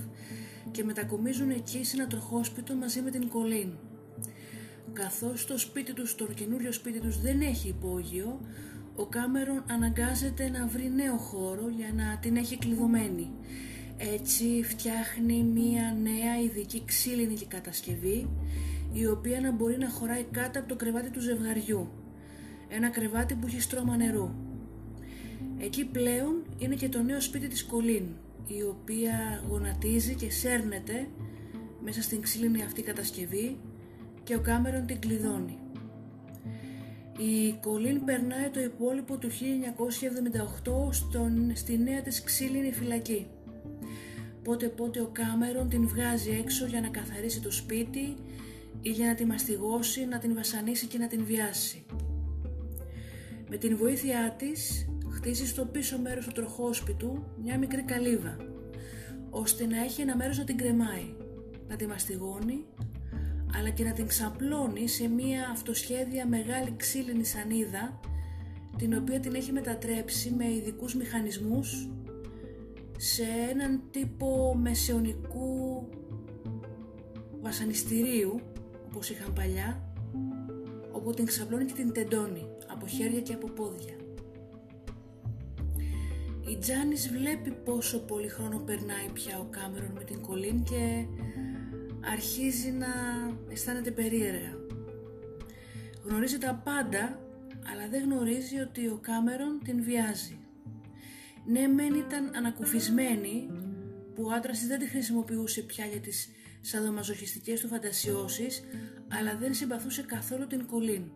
[0.71, 3.69] και μετακομίζουν εκεί σε ένα τροχόσπιτο μαζί με την Κολίν.
[4.93, 8.41] Καθώς το σπίτι τους, το καινούριο σπίτι τους δεν έχει υπόγειο,
[8.97, 13.31] ο Κάμερον αναγκάζεται να βρει νέο χώρο για να την έχει κλειδωμένη.
[13.99, 18.29] Έτσι φτιάχνει μία νέα ειδική ξύλινη κατασκευή
[18.93, 21.89] η οποία να μπορεί να χωράει κάτω από το κρεβάτι του ζευγαριού.
[22.69, 24.54] Ένα κρεβάτι που έχει στρώμα νερού.
[25.59, 28.05] Εκεί πλέον είναι και το νέο σπίτι της Κολίν
[28.47, 31.09] η οποία γονατίζει και σέρνεται
[31.85, 33.57] μέσα στην ξύλινη αυτή κατασκευή
[34.25, 35.59] και ο Κάμερον την κλειδώνει.
[37.19, 43.27] Η Κολίν περνάει το υπόλοιπο του 1978 στον, στη νέα της ξύλινη φυλακή.
[44.43, 48.17] Πότε πότε ο Κάμερον την βγάζει έξω για να καθαρίσει το σπίτι
[48.81, 51.85] ή για να τη μαστιγώσει, να την βασανίσει και να την βιάσει.
[53.49, 54.87] Με την βοήθειά της
[55.25, 58.37] χτίσει στο πίσω μέρος του τροχόσπιτου μια μικρή καλύβα,
[59.31, 61.15] ώστε να έχει ένα μέρος να την κρεμάει,
[61.69, 62.65] να τη μαστιγώνει,
[63.59, 68.01] αλλά και να την ξαπλώνει σε μια αυτοσχέδια μεγάλη ξύλινη σανίδα,
[68.77, 71.89] την οποία την έχει μετατρέψει με ειδικούς μηχανισμούς
[72.97, 75.89] σε έναν τύπο μεσαιωνικού
[77.41, 78.41] βασανιστηρίου,
[78.87, 79.93] όπως είχαν παλιά,
[80.93, 84.04] όπου την ξαπλώνει και την τεντώνει από χέρια και από πόδια.
[86.49, 91.07] Η Τζάνις βλέπει πόσο πολύ χρόνο περνάει πια ο Κάμερον με την Κολίν και
[92.13, 92.87] αρχίζει να
[93.49, 94.57] αισθάνεται περίεργα.
[96.05, 97.19] Γνωρίζει τα πάντα
[97.73, 100.39] αλλά δεν γνωρίζει ότι ο Κάμερον την βιάζει.
[101.47, 103.51] Ναι, μεν ήταν ανακουφισμένη
[104.15, 106.29] που ο άντρας δεν τη χρησιμοποιούσε πια για τις
[106.61, 108.65] σαδομαζοχιστικές του φαντασιώσεις,
[109.09, 111.11] αλλά δεν συμπαθούσε καθόλου την Κολίν.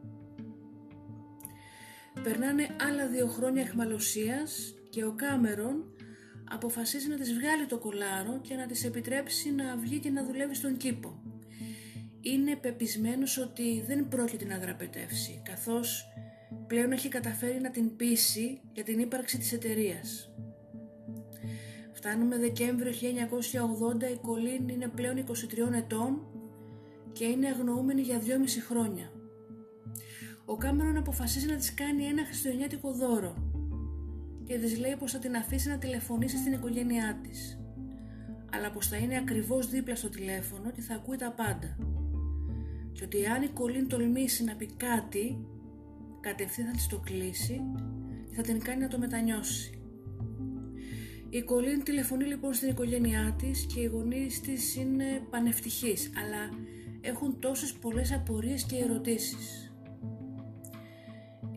[2.23, 5.85] Περνάνε άλλα δύο χρόνια εχμαλωσίας και ο Κάμερον
[6.51, 10.55] αποφασίζει να της βγάλει το κολάρο και να της επιτρέψει να βγει και να δουλεύει
[10.55, 11.23] στον κήπο.
[12.21, 16.07] Είναι πεπισμένος ότι δεν πρόκειται να δραπετεύσει, καθώς
[16.67, 20.31] πλέον έχει καταφέρει να την πείσει για την ύπαρξη της εταιρείας.
[21.93, 26.27] Φτάνουμε Δεκέμβριο 1980, η Κολίν είναι πλέον 23 ετών
[27.13, 28.23] και είναι αγνοούμενη για 2,5
[28.69, 29.13] χρόνια.
[30.45, 33.48] Ο Κάμερον αποφασίζει να της κάνει ένα χριστουγεννιάτικο δώρο
[34.49, 37.59] και της λέει πως θα την αφήσει να τηλεφωνήσει στην οικογένειά της
[38.53, 41.77] αλλά πως θα είναι ακριβώς δίπλα στο τηλέφωνο και θα ακούει τα πάντα
[42.93, 45.47] και ότι αν η Κολίν τολμήσει να πει κάτι
[46.21, 47.61] κατευθείαν θα της το κλείσει
[48.29, 49.73] και θα την κάνει να το μετανιώσει.
[51.31, 56.59] Η Κολίν τηλεφωνεί λοιπόν στην οικογένειά της και οι γονείς της είναι πανευτυχείς αλλά
[57.01, 59.68] έχουν τόσες πολλές απορίες και ερωτήσεις.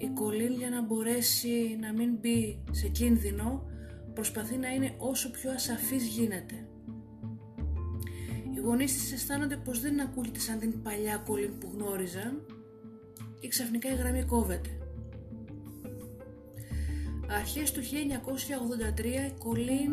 [0.01, 3.65] Η Κολίν για να μπορέσει να μην μπει σε κίνδυνο
[4.13, 6.67] προσπαθεί να είναι όσο πιο ασαφής γίνεται.
[8.55, 12.45] Οι γονείς της αισθάνονται πως δεν ακούγεται σαν την παλιά Κολίν που γνώριζαν
[13.39, 14.69] και ξαφνικά η γραμμή κόβεται.
[17.29, 19.91] Αρχές του 1983 η Κολίν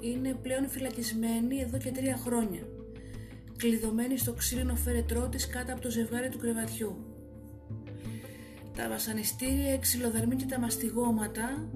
[0.00, 2.62] είναι πλέον φυλακισμένη εδώ και τρία χρόνια,
[3.56, 7.11] κλειδωμένη στο ξύλινο φέρετρό της κάτω από το ζευγάρι του κρεβατιού.
[8.76, 9.78] Τα βασανιστήρια, η
[10.36, 11.68] και τα μαστιγώματα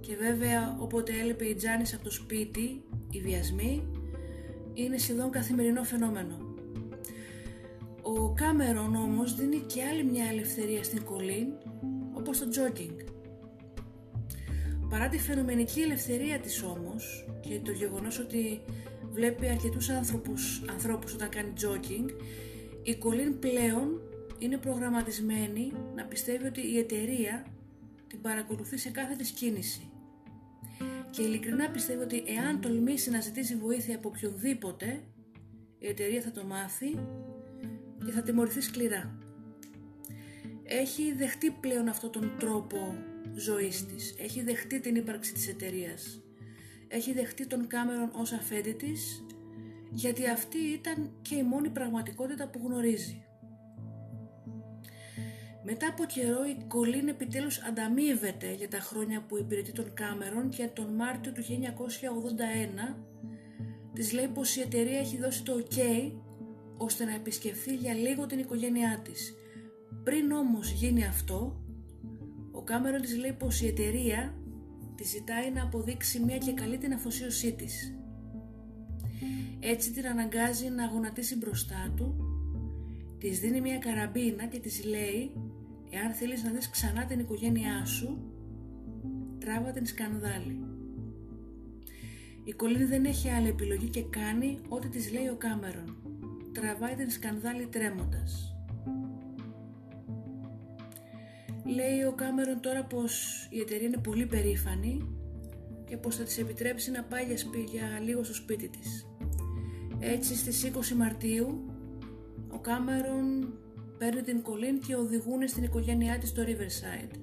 [0.00, 3.88] και βέβαια όποτε έλειπε η Τζάνης από το σπίτι, οι βιασμοί,
[4.74, 6.54] είναι σχεδόν καθημερινό φαινόμενο.
[8.02, 11.46] Ο Κάμερον όμως δίνει και άλλη μια ελευθερία στην Κολίν,
[12.12, 12.98] όπως το τζόκινγκ.
[14.88, 18.60] Παρά τη φαινομενική ελευθερία της όμως και το γεγονός ότι
[19.12, 22.08] βλέπει αρκετούς άνθρωπους, ανθρώπους όταν κάνει τζόκινγκ,
[22.82, 24.00] η Κολίν πλέον
[24.40, 27.46] είναι προγραμματισμένη να πιστεύει ότι η εταιρεία
[28.06, 29.90] την παρακολουθεί σε κάθε της κίνηση.
[31.10, 35.00] Και ειλικρινά πιστεύει ότι εάν τολμήσει να ζητήσει βοήθεια από οποιονδήποτε,
[35.78, 36.98] η εταιρεία θα το μάθει
[38.04, 39.18] και θα τιμωρηθεί σκληρά.
[40.62, 42.96] Έχει δεχτεί πλέον αυτόν τον τρόπο
[43.34, 44.14] ζωής της.
[44.18, 46.22] Έχει δεχτεί την ύπαρξη της εταιρείας.
[46.88, 49.24] Έχει δεχτεί τον Κάμερον ως αφέντη της,
[49.90, 53.24] γιατί αυτή ήταν και η μόνη πραγματικότητα που γνωρίζει.
[55.64, 60.66] Μετά από καιρό η Κολίν επιτέλους ανταμείβεται για τα χρόνια που υπηρετεί τον Κάμερον και
[60.66, 62.96] τον Μάρτιο του 1981
[63.92, 66.12] της λέει πως η εταιρεία έχει δώσει το ok
[66.76, 69.34] ώστε να επισκεφθεί για λίγο την οικογένειά της.
[70.04, 71.64] Πριν όμως γίνει αυτό,
[72.52, 74.34] ο Κάμερον της λέει πως η εταιρεία
[74.94, 77.94] της ζητάει να αποδείξει μια και καλή την αφοσίωσή της.
[79.60, 82.29] Έτσι την αναγκάζει να γονατίσει μπροστά του,
[83.20, 85.32] της δίνει μια καραμπίνα και της λέει
[85.90, 88.18] εάν θέλεις να δεις ξανά την οικογένειά σου,
[89.38, 90.64] τράβα την σκανδάλη.
[92.44, 95.96] Η Κολίνη δεν έχει άλλη επιλογή και κάνει ό,τι της λέει ο Κάμερον.
[96.52, 98.54] Τραβάει την σκανδάλη τρέμοντας.
[101.64, 105.08] Λέει ο Κάμερον τώρα πως η εταιρεία είναι πολύ περήφανη
[105.84, 107.24] και πως θα της επιτρέψει να πάει
[107.70, 109.06] για, λίγο στο σπίτι της.
[109.98, 111.69] Έτσι στις 20 Μαρτίου
[112.52, 113.52] ο Κάμερον
[113.98, 117.14] παίρνει την Κολίν και οδηγούν στην οικογένειά της στο Riverside.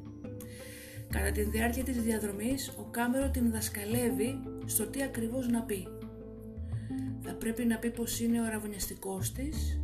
[1.09, 5.87] Κατά τη διάρκεια της διαδρομής, ο Κάμερο την δασκαλεύει στο τι ακριβώς να πει.
[7.21, 9.81] Θα πρέπει να πει πως είναι ο ραβωνιαστικός της,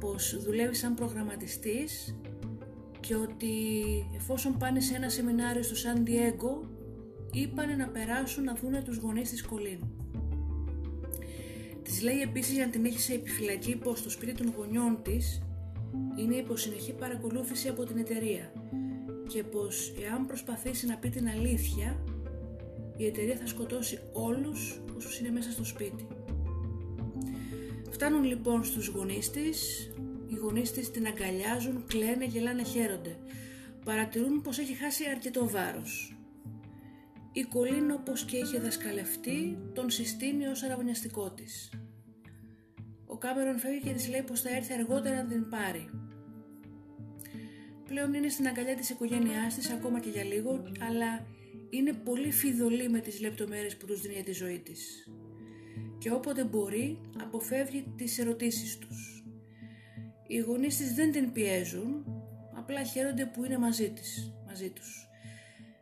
[0.00, 2.16] πως δουλεύει σαν προγραμματιστής
[3.00, 3.48] και ότι
[4.16, 6.68] εφόσον πάνε σε ένα σεμινάριο στο Σαν Diego,
[7.32, 9.78] είπανε να περάσουν να δούνε τους γονείς της Κολίν.
[11.86, 15.42] Της λέει επίσης για να την έχεις σε επιφυλακή πως στο σπίτι των γονιών της
[16.16, 18.52] είναι υποσυνεχή παρακολούθηση από την εταιρεία
[19.28, 22.04] και πως εάν προσπαθήσει να πει την αλήθεια
[22.96, 26.06] η εταιρεία θα σκοτώσει όλους όσους είναι μέσα στο σπίτι.
[27.90, 29.90] Φτάνουν λοιπόν στους γονείς της,
[30.26, 33.16] οι γονείς της την αγκαλιάζουν, κλαίνε, γελάνε, χαίρονται.
[33.84, 36.15] Παρατηρούν πως έχει χάσει αρκετό βάρος.
[37.36, 41.70] Η Κολίν όπως και είχε δασκαλευτεί τον συστήνει ως αραβωνιαστικό της.
[43.06, 45.90] Ο Κάμερον φεύγει και της λέει πως θα έρθει αργότερα να την πάρει.
[47.84, 51.26] Πλέον είναι στην αγκαλιά της οικογένειάς της ακόμα και για λίγο, αλλά
[51.70, 55.08] είναι πολύ φιδωλή με τις λεπτομέρειες που τους δίνει για τη ζωή της.
[55.98, 59.24] Και όποτε μπορεί, αποφεύγει τις ερωτήσεις τους.
[60.26, 62.04] Οι γονείς της δεν την πιέζουν,
[62.56, 65.05] απλά χαίρονται που είναι μαζί, της, μαζί τους.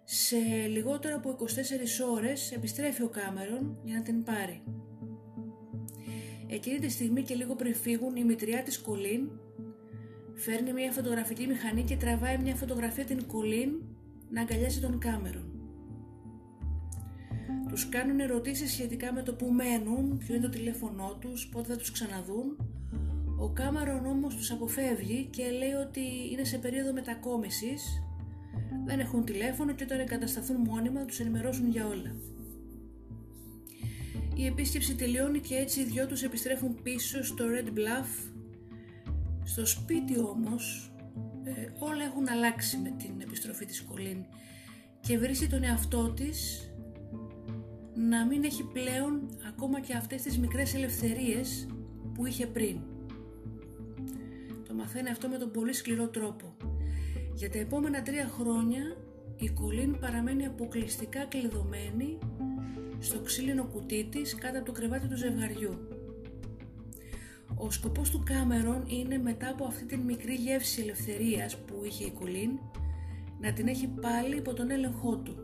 [0.05, 0.37] Σε
[0.69, 1.45] λιγότερο από 24
[2.15, 4.63] ώρες επιστρέφει ο Κάμερον για να την πάρει.
[6.47, 9.31] Εκείνη τη στιγμή και λίγο πριν φύγουν η μητριά της Κολίν
[10.35, 13.71] φέρνει μια φωτογραφική μηχανή και τραβάει μια φωτογραφία την Κολίν
[14.31, 15.55] να αγκαλιάσει τον Κάμερον.
[17.69, 21.77] Τους κάνουν ερωτήσεις σχετικά με το που μένουν, ποιο είναι το τηλέφωνό τους, πότε θα
[21.77, 22.57] τους ξαναδούν.
[23.39, 26.01] Ο Κάμερον όμως τους αποφεύγει και λέει ότι
[26.33, 28.03] είναι σε περίοδο μετακόμισης,
[28.87, 32.15] δεν έχουν τηλέφωνο και όταν εγκατασταθούν μόνιμα θα τους ενημερώσουν για όλα.
[34.37, 38.33] Η επίσκεψη τελειώνει και έτσι οι δυο τους επιστρέφουν πίσω στο Red Bluff.
[39.45, 40.93] Στο σπίτι όμως
[41.45, 44.25] ε, όλα έχουν αλλάξει με την επιστροφή της Κολίν
[45.01, 46.69] και βρίσκει τον εαυτό της
[47.95, 51.67] να μην έχει πλέον ακόμα και αυτές τις μικρές ελευθερίες
[52.15, 52.81] που είχε πριν.
[54.69, 56.57] Το μαθαίνει αυτό με τον πολύ σκληρό τρόπο.
[57.35, 58.97] Για τα επόμενα τρία χρόνια
[59.37, 62.19] η Κολίν παραμένει αποκλειστικά κλειδωμένη
[62.99, 65.79] στο ξύλινο κουτί της κάτω από το κρεβάτι του ζευγαριού.
[67.55, 72.11] Ο σκοπός του Κάμερον είναι μετά από αυτή την μικρή γεύση ελευθερίας που είχε η
[72.11, 72.51] Κολίν
[73.41, 75.37] να την έχει πάλι υπό τον έλεγχό του,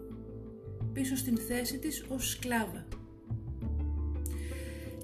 [0.92, 2.86] πίσω στην θέση της ως σκλάβα.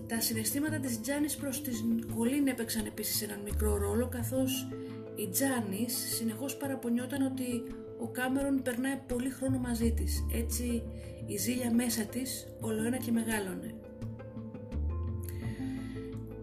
[0.07, 4.68] Τα συναισθήματα της Τζάνης προς την Κολίν έπαιξαν επίσης έναν μικρό ρόλο καθώς
[5.16, 7.62] η Τζάνης συνεχώς παραπονιόταν ότι
[7.98, 10.83] ο Κάμερον περνάει πολύ χρόνο μαζί της, έτσι
[11.26, 13.74] η ζήλια μέσα της ολοένα και μεγάλωνε.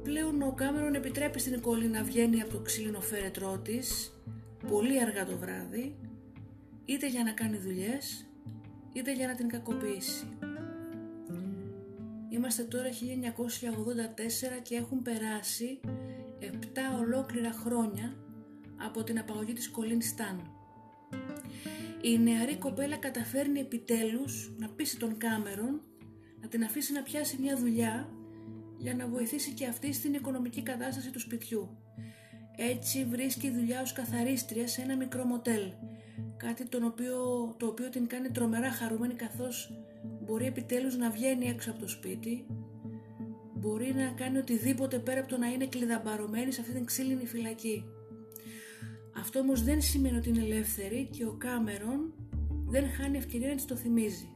[0.03, 4.13] Πλέον ο Κάμερον επιτρέπει στην Νικόλη να βγαίνει από το ξύλινο φέρετρό της
[4.69, 5.95] πολύ αργά το βράδυ,
[6.86, 8.27] είτε για να κάνει δουλειές,
[8.93, 10.27] είτε για να την κακοποιήσει.
[12.29, 15.79] Είμαστε τώρα 1984 και έχουν περάσει
[16.39, 16.45] 7
[16.99, 18.22] ολόκληρα χρόνια
[18.77, 20.53] από την απαγωγή της Κολίν Σταν
[22.05, 25.81] η νεαρή κοπέλα καταφέρνει επιτέλους να πείσει τον Κάμερον
[26.41, 28.09] να την αφήσει να πιάσει μια δουλειά
[28.77, 31.77] για να βοηθήσει και αυτή στην οικονομική κατάσταση του σπιτιού.
[32.57, 35.62] Έτσι βρίσκει δουλειά ως καθαρίστρια σε ένα μικρό μοτέλ,
[36.38, 37.15] κάτι τον οποίο,
[37.59, 39.73] το οποίο την κάνει τρομερά χαρούμενη καθώς
[40.21, 42.45] μπορεί επιτέλους να βγαίνει έξω από το σπίτι,
[43.53, 47.83] μπορεί να κάνει οτιδήποτε πέρα από το να είναι κλειδαμπαρωμένη σε αυτή την ξύλινη φυλακή.
[49.15, 52.13] Αυτό όμως δεν σημαίνει ότι είναι ελεύθερη και ο Κάμερον
[52.65, 54.28] δεν χάνει ευκαιρία να της το θυμίζει.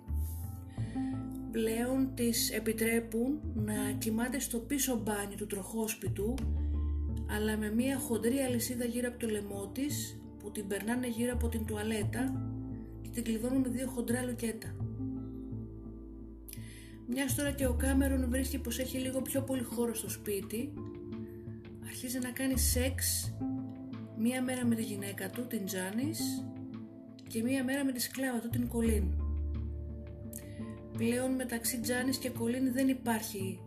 [1.51, 6.33] Πλέον της επιτρέπουν να κοιμάται στο πίσω μπάνι του τροχόσπιτου
[7.29, 11.47] αλλά με μια χοντρή αλυσίδα γύρω από το λαιμό της που την περνάνε γύρω από
[11.47, 12.51] την τουαλέτα
[13.01, 14.75] και την κλειδώνουν με δύο χοντρά λουκέτα.
[17.07, 20.73] Μιας τώρα και ο Κάμερον βρίσκει πως έχει λίγο πιο πολύ χώρο στο σπίτι
[21.85, 23.31] αρχίζει να κάνει σεξ
[24.19, 26.45] μία μέρα με τη γυναίκα του, την Τζάνης,
[27.27, 29.03] και μία μέρα με τη σκλάβα του, την Κολίν.
[30.97, 33.59] Πλέον μεταξύ Τζάνης και Κολίν δεν υπάρχει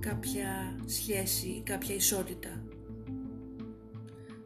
[0.00, 2.64] κάποια σχέση ή κάποια ισότητα.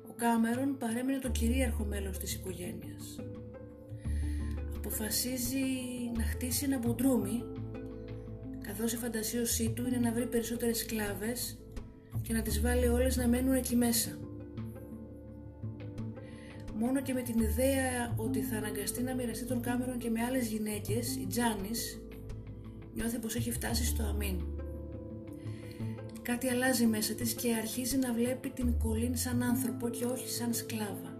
[0.09, 3.21] Ο Κάμερον παρέμεινε το κυρίαρχο μέλος της οικογένειας.
[4.77, 5.65] Αποφασίζει
[6.17, 7.45] να χτίσει ένα μποντρούμι
[8.67, 11.59] καθώς η φαντασίωσή του είναι να βρει περισσότερες σκλάβες
[12.23, 14.19] και να τις βάλει όλες να μένουν εκεί μέσα
[16.75, 20.47] μόνο και με την ιδέα ότι θα αναγκαστεί να μοιραστεί τον Κάμερον και με άλλες
[20.47, 22.01] γυναίκες, η Τζάνης
[22.95, 24.41] νιώθει πως έχει φτάσει στο αμήν.
[26.23, 30.55] Κάτι αλλάζει μέσα της και αρχίζει να βλέπει την Κολίν σαν άνθρωπο και όχι σαν
[30.55, 31.19] σκλάβα.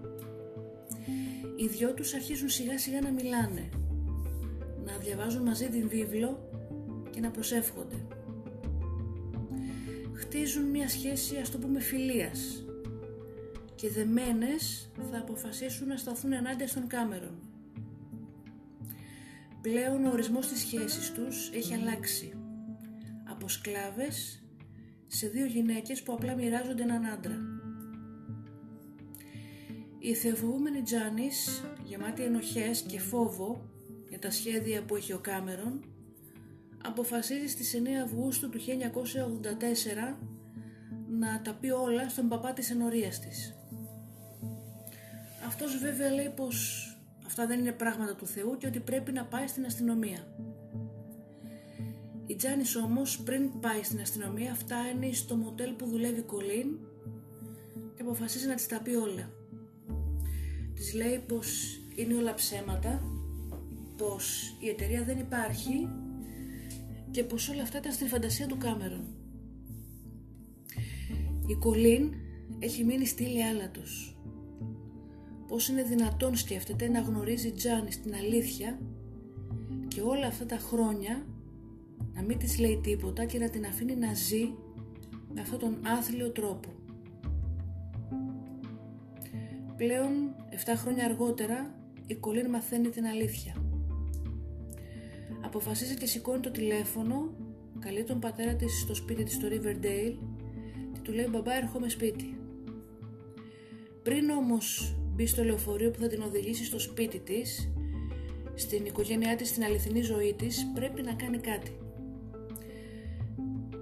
[1.57, 3.69] Οι δυο τους αρχίζουν σιγά σιγά να μιλάνε,
[4.85, 6.49] να διαβάζουν μαζί την βίβλο
[7.11, 7.97] και να προσεύχονται.
[10.15, 12.64] Χτίζουν μια σχέση ας το πούμε φιλίας
[13.85, 17.39] και δεμένες θα αποφασίσουν να σταθούν ενάντια στον Κάμερον.
[19.61, 22.33] Πλέον ο ορισμός της σχέσης τους έχει αλλάξει.
[23.25, 24.43] Από σκλάβες
[25.07, 27.39] σε δύο γυναίκες που απλά μοιράζονται έναν άντρα.
[29.99, 33.71] Η θεοφοβούμενη Τζάνης, γεμάτη ενοχές και φόβο
[34.09, 35.85] για τα σχέδια που έχει ο Κάμερον,
[36.85, 40.19] αποφασίζει στις 9 Αυγούστου του 1984
[41.09, 43.55] να τα πει όλα στον παπά της ενορίας της.
[45.47, 46.89] Αυτός βέβαια λέει πως
[47.27, 50.37] αυτά δεν είναι πράγματα του Θεού και ότι πρέπει να πάει στην αστυνομία.
[52.27, 56.79] Η Τζάνης όμως πριν πάει στην αστυνομία φτάνει στο μοτέλ που δουλεύει η Κολίν
[57.95, 59.31] και αποφασίζει να της τα πει όλα.
[60.75, 63.03] Της λέει πως είναι όλα ψέματα,
[63.97, 65.89] πως η εταιρεία δεν υπάρχει
[67.11, 69.05] και πως όλα αυτά ήταν στη φαντασία του Κάμερον.
[71.47, 72.15] Η Κολίν
[72.59, 74.14] έχει μείνει στήλη άλατος
[75.49, 78.79] πώς είναι δυνατόν σκέφτεται να γνωρίζει Τζάνι την αλήθεια
[79.89, 81.27] και όλα αυτά τα χρόνια
[82.15, 84.53] να μην της λέει τίποτα και να την αφήνει να ζει
[85.35, 86.69] με αυτόν τον άθλιο τρόπο.
[89.77, 90.11] Πλέον
[90.51, 91.75] 7 χρόνια αργότερα
[92.07, 93.55] η Κολίν μαθαίνει την αλήθεια.
[95.45, 97.35] Αποφασίζει και σηκώνει το τηλέφωνο,
[97.79, 100.17] καλεί τον πατέρα της στο σπίτι της στο Riverdale
[100.93, 102.39] και του λέει «Μπαμπά, έρχομαι σπίτι».
[104.03, 107.73] Πριν όμως μπει στο λεωφορείο που θα την οδηγήσει στο σπίτι της,
[108.55, 111.79] στην οικογένειά της, στην αληθινή ζωή της, πρέπει να κάνει κάτι.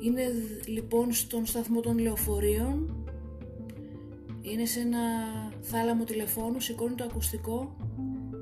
[0.05, 0.23] Είναι
[0.67, 3.07] λοιπόν στον σταθμό των λεωφορείων,
[4.41, 4.99] είναι σε ένα
[5.61, 7.77] θάλαμο τηλεφώνου, σηκώνει το ακουστικό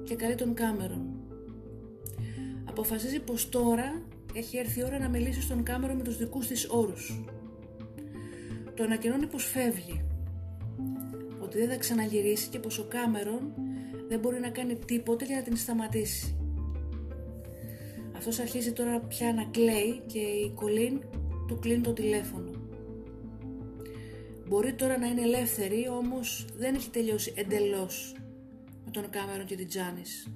[0.05, 1.07] και καλεί τον Κάμερον.
[2.65, 4.03] Αποφασίζει πως τώρα
[4.35, 7.25] έχει έρθει η ώρα να μιλήσει στον Κάμερον με τους δικούς της όρους.
[8.75, 10.05] Το ανακοινώνει πως φεύγει,
[11.51, 13.55] ότι δεν θα ξαναγυρίσει και πως ο Κάμερον
[14.09, 16.37] δεν μπορεί να κάνει τίποτε για να την σταματήσει.
[18.17, 21.01] Αυτός αρχίζει τώρα πια να κλαίει και η Κολίν
[21.49, 22.51] του κλείνει το τηλέφωνο.
[24.49, 28.15] Μπορεί τώρα να είναι ελεύθερη, όμως δεν έχει τελειώσει εντελώς
[28.85, 30.33] με τον Κάμερον και την Τζάνις.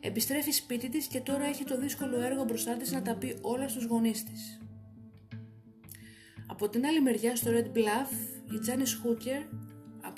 [0.00, 3.68] Επιστρέφει σπίτι της και τώρα έχει το δύσκολο έργο μπροστά της να τα πει όλα
[3.68, 4.60] στους γονείς της.
[6.46, 8.12] Από την άλλη μεριά στο Red Bluff,
[8.54, 9.42] η Τζάνις Χούκερ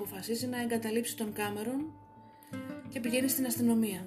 [0.00, 1.92] αποφασίζει να εγκαταλείψει τον Κάμερον
[2.88, 4.06] και πηγαίνει στην αστυνομία.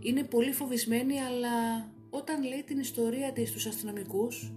[0.00, 4.52] Είναι πολύ φοβισμένη αλλά όταν λέει την ιστορία της στους αστυνομικούς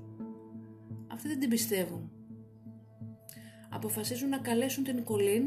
[1.07, 2.11] αυτοί δεν την πιστεύουν.
[3.69, 5.43] Αποφασίζουν να καλέσουν την Κολίν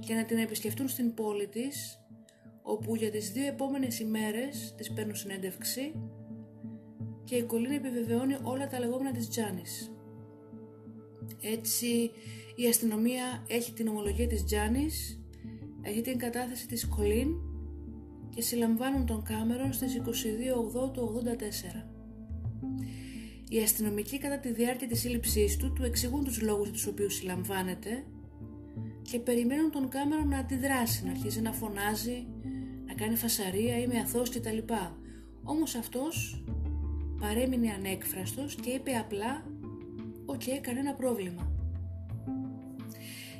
[0.00, 2.00] και να την επισκεφτούν στην πόλη της
[2.62, 5.94] όπου για τις δύο επόμενες ημέρες της παίρνουν συνέντευξη
[7.24, 9.90] και η Κολίν επιβεβαιώνει όλα τα λεγόμενα της Τζάνης.
[11.42, 12.10] Έτσι
[12.56, 15.20] η αστυνομία έχει την ομολογία της Τζάνης,
[15.82, 17.28] έχει την κατάθεση της Κολίν
[18.34, 21.86] και συλλαμβάνουν τον Κάμερον στις 22 του 84.
[23.48, 28.04] Οι αστυνομικοί κατά τη διάρκεια της σύλληψής του του εξηγούν τους λόγους τους οποίους συλλαμβάνεται
[29.02, 32.26] και περιμένουν τον Κάμερον να αντιδράσει, να αρχίζει να φωνάζει,
[32.86, 34.58] να κάνει φασαρία, είμαι αθώος κτλ.
[35.42, 36.44] Όμως αυτός
[37.20, 39.44] παρέμεινε ανέκφραστος και είπε απλά
[40.24, 41.55] «OK, okay, κανένα πρόβλημα».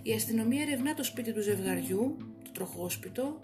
[0.07, 3.41] Η αστυνομία ερευνά το σπίτι του ζευγαριού, το τροχόσπιτο,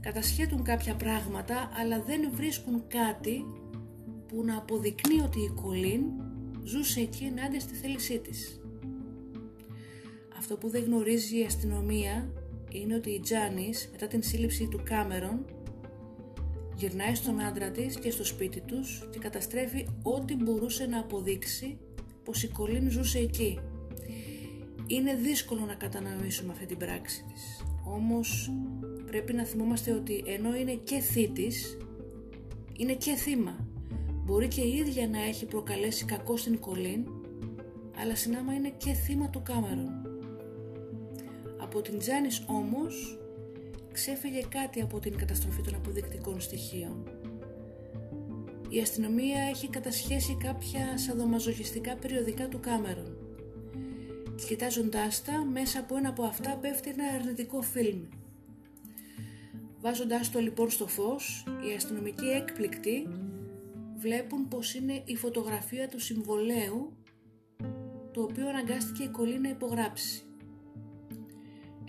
[0.00, 3.44] κατασχέτουν κάποια πράγματα αλλά δεν βρίσκουν κάτι
[4.28, 6.02] που να αποδεικνύει ότι η Κολίν
[6.64, 8.60] ζούσε εκεί ενάντια στη θέλησή της.
[10.38, 12.32] Αυτό που δεν γνωρίζει η αστυνομία
[12.70, 15.44] είναι ότι η Τζάνις μετά την σύλληψη του Κάμερον
[16.76, 21.78] γυρνάει στον άντρα της και στο σπίτι τους και καταστρέφει ό,τι μπορούσε να αποδείξει
[22.24, 23.60] πως η Κολίν ζούσε εκεί.
[24.90, 27.64] Είναι δύσκολο να κατανοήσουμε αυτή την πράξη της.
[27.84, 28.52] Όμως
[29.06, 31.76] πρέπει να θυμόμαστε ότι ενώ είναι και θήτης,
[32.76, 33.66] είναι και θύμα.
[34.24, 37.06] Μπορεί και η ίδια να έχει προκαλέσει κακό στην Κολίν,
[38.00, 40.06] αλλά συνάμα είναι και θύμα του Κάμερον.
[41.58, 43.18] Από την Τζάνης όμως
[43.92, 47.02] ξέφυγε κάτι από την καταστροφή των αποδεικτικών στοιχείων.
[48.68, 53.17] Η αστυνομία έχει κατασχέσει κάποια σαδομαζοχιστικά περιοδικά του Κάμερον.
[54.46, 58.00] Κοιτάζοντάς τα, μέσα από ένα από αυτά πέφτει ένα αρνητικό φιλμ.
[59.80, 63.08] Βάζοντάς το λοιπόν στο φως, οι αστυνομικοί έκπληκτοι
[63.96, 66.92] βλέπουν πως είναι η φωτογραφία του συμβολέου
[68.12, 70.22] το οποίο αναγκάστηκε η Κολλή να υπογράψει.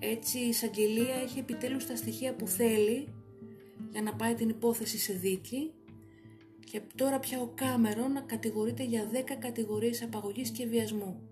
[0.02, 3.14] Έτσι η εισαγγελία έχει επιτέλους τα στοιχεία που θέλει
[3.92, 5.72] για να πάει την υπόθεση σε δίκη
[6.64, 11.29] και τώρα πια ο Κάμερον κατηγορείται για 10 κατηγορίες απαγωγής και βιασμού.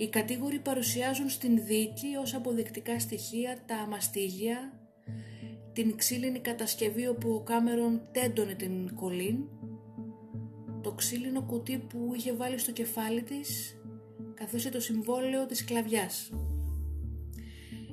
[0.00, 4.72] Οι κατήγοροι παρουσιάζουν στην δίκη ως αποδεικτικά στοιχεία τα μαστίγια,
[5.72, 9.36] την ξύλινη κατασκευή όπου ο Κάμερον τέντωνε την κολλήν,
[10.82, 13.76] το ξύλινο κουτί που είχε βάλει στο κεφάλι της,
[14.34, 16.30] καθώς και το συμβόλαιο της κλαβιάς.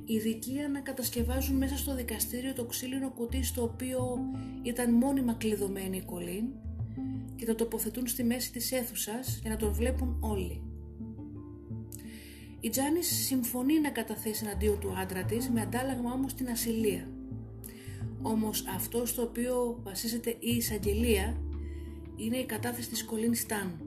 [0.05, 4.19] Οι δικοί ανακατασκευάζουν μέσα στο δικαστήριο το ξύλινο κουτί στο οποίο
[4.63, 6.45] ήταν μόνιμα κλειδωμένη η κολλήν
[7.35, 10.66] και το τοποθετούν στη μέση της αίθουσας για να τον βλέπουν όλοι.
[12.59, 17.09] Η Τζάνη συμφωνεί να καταθέσει εναντίον του άντρα της με αντάλλαγμα όμως την ασυλία.
[18.21, 21.41] Όμως αυτό στο οποίο βασίζεται η εισαγγελία
[22.15, 23.81] είναι η κατάθεση της Κολίν Σταν.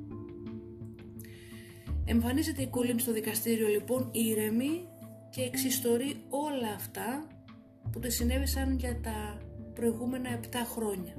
[2.05, 4.89] Εμφανίζεται η Κολίν στο δικαστήριο λοιπόν ήρεμη
[5.31, 7.27] και εξιστορεί όλα αυτά
[7.93, 9.39] που τη συνέβησαν για τα
[9.75, 11.15] προηγούμενα 7 χρόνια.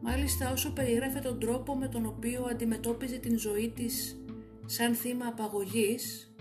[0.00, 4.17] Μάλιστα όσο περιγράφει τον τρόπο με τον οποίο αντιμετώπιζε την ζωή της
[4.70, 6.34] σαν θύμα απαγωγής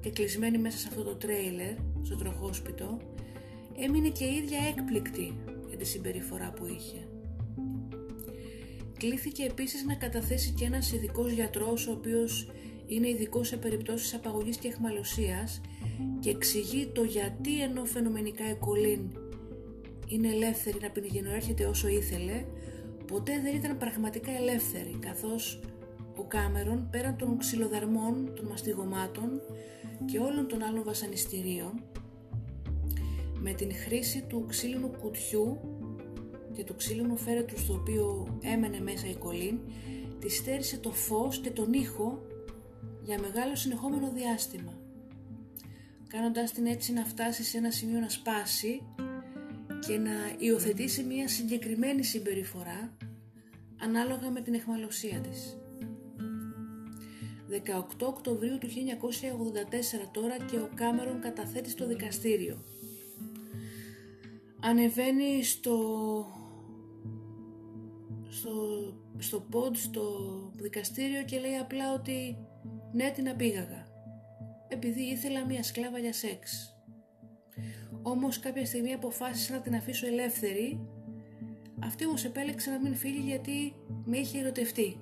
[0.00, 2.98] και κλεισμένη μέσα σε αυτό το τρέιλερ, στο τροχόσπιτο,
[3.76, 5.36] έμεινε και η ίδια έκπληκτη
[5.68, 7.08] για τη συμπεριφορά που είχε.
[8.98, 12.50] Κλήθηκε επίσης να καταθέσει και ένας ειδικός γιατρός ο οποίος
[12.86, 15.60] είναι ειδικό σε περιπτώσεις απαγωγής και εχμαλωσίας
[16.20, 19.00] και εξηγεί το γιατί ενώ φαινομενικά η Κολίν
[20.08, 22.44] είναι ελεύθερη να πηγαινοέρχεται όσο ήθελε,
[23.06, 25.60] ποτέ δεν ήταν πραγματικά ελεύθερη καθώς
[26.16, 29.40] ο Κάμερον πέραν των ξυλοδαρμών, των μαστιγωμάτων
[30.04, 31.82] και όλων των άλλων βασανιστήριων
[33.40, 35.58] με την χρήση του ξύλινου κουτιού
[36.52, 39.58] και του ξύλινου φέρετρου στο οποίο έμενε μέσα η κολλήν
[40.18, 42.22] τη στέρισε το φως και τον ήχο
[43.02, 44.72] για μεγάλο συνεχόμενο διάστημα
[46.08, 48.82] κάνοντάς την έτσι να φτάσει σε ένα σημείο να σπάσει
[49.86, 52.96] και να υιοθετήσει μια συγκεκριμένη συμπεριφορά
[53.80, 55.56] ανάλογα με την εχμαλωσία της.
[57.50, 62.64] 18 Οκτωβρίου του 1984 τώρα και ο Κάμερον καταθέτει στο δικαστήριο.
[64.60, 65.76] Ανεβαίνει στο,
[68.28, 68.52] στο,
[69.18, 70.04] στο πόντ, στο
[70.56, 72.36] δικαστήριο και λέει απλά ότι
[72.92, 73.86] ναι την απήγαγα
[74.68, 76.70] επειδή ήθελα μια σκλάβα για σεξ.
[78.02, 80.80] Όμως κάποια στιγμή αποφάσισα να την αφήσω ελεύθερη
[81.82, 83.74] αυτή όμως επέλεξε να μην φύγει γιατί
[84.04, 85.00] με είχε ερωτευτεί.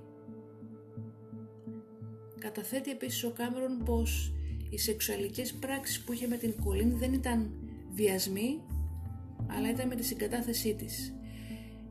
[2.44, 4.32] Καταθέτει επίσης ο Κάμερον πως
[4.70, 7.50] οι σεξουαλικές πράξεις που είχε με την Κολίν δεν ήταν
[7.94, 8.60] βιασμοί,
[9.46, 11.14] αλλά ήταν με τη συγκατάθεσή της.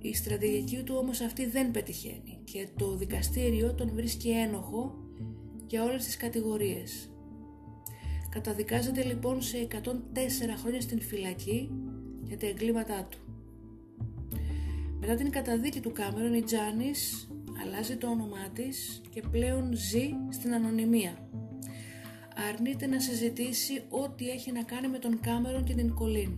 [0.01, 4.95] Η στρατηγική του όμως αυτή δεν πετυχαίνει και το δικαστήριο τον βρίσκει ένοχο
[5.67, 7.09] για όλες τις κατηγορίες.
[8.29, 9.85] Καταδικάζεται λοιπόν σε 104
[10.61, 11.69] χρόνια στην φυλακή
[12.23, 13.17] για τα εγκλήματά του.
[14.99, 17.27] Μετά την καταδίκη του Κάμερον η Τζάνης
[17.73, 21.29] αλλάζει το όνομά της και πλέον ζει στην ανωνυμία.
[22.49, 26.37] Αρνείται να συζητήσει ό,τι έχει να κάνει με τον Κάμερον και την Κολίν.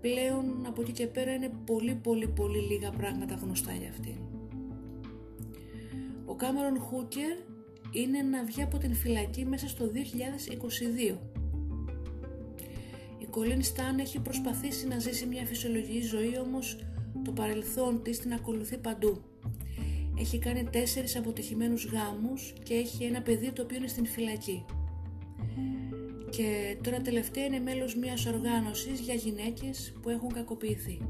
[0.00, 4.16] Πλέον από εκεί και πέρα είναι πολύ πολύ πολύ λίγα πράγματα γνωστά για αυτήν.
[6.24, 7.36] Ο Κάμερον Χούκερ
[7.92, 9.90] είναι να βγει από την φυλακή μέσα στο
[11.12, 11.16] 2022.
[13.18, 16.78] Η Κολίν Στάν έχει προσπαθήσει να ζήσει μια φυσιολογική ζωή όμως
[17.24, 19.29] το παρελθόν της την ακολουθεί παντού.
[20.20, 24.64] Έχει κάνει τέσσερις αποτυχημένους γάμους και έχει ένα παιδί το οποίο είναι στην φυλακή.
[26.30, 31.00] Και τώρα τελευταία είναι μέλος μιας οργάνωσης για γυναίκες που έχουν κακοποιηθεί.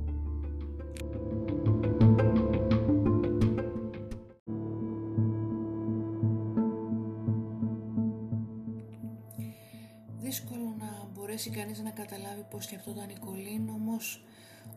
[10.21, 14.25] Δύσκολο να μπορέσει κανείς να καταλάβει πώς σκεφτόταν η Κολίν, όμως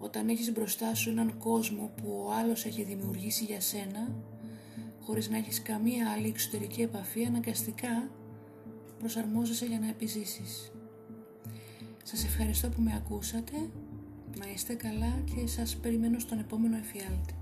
[0.04, 4.16] όταν έχεις μπροστά σου έναν κόσμο που ο άλλος έχει δημιουργήσει για σένα
[5.02, 8.10] χωρίς να έχεις καμία άλλη εξωτερική επαφή αναγκαστικά
[9.00, 10.72] προσαρμόζεσαι για να επιζήσεις.
[12.04, 13.70] Σας ευχαριστώ που με ακούσατε,
[14.40, 17.34] να είστε καλά και σας περιμένω στον επόμενο εφιάλτη.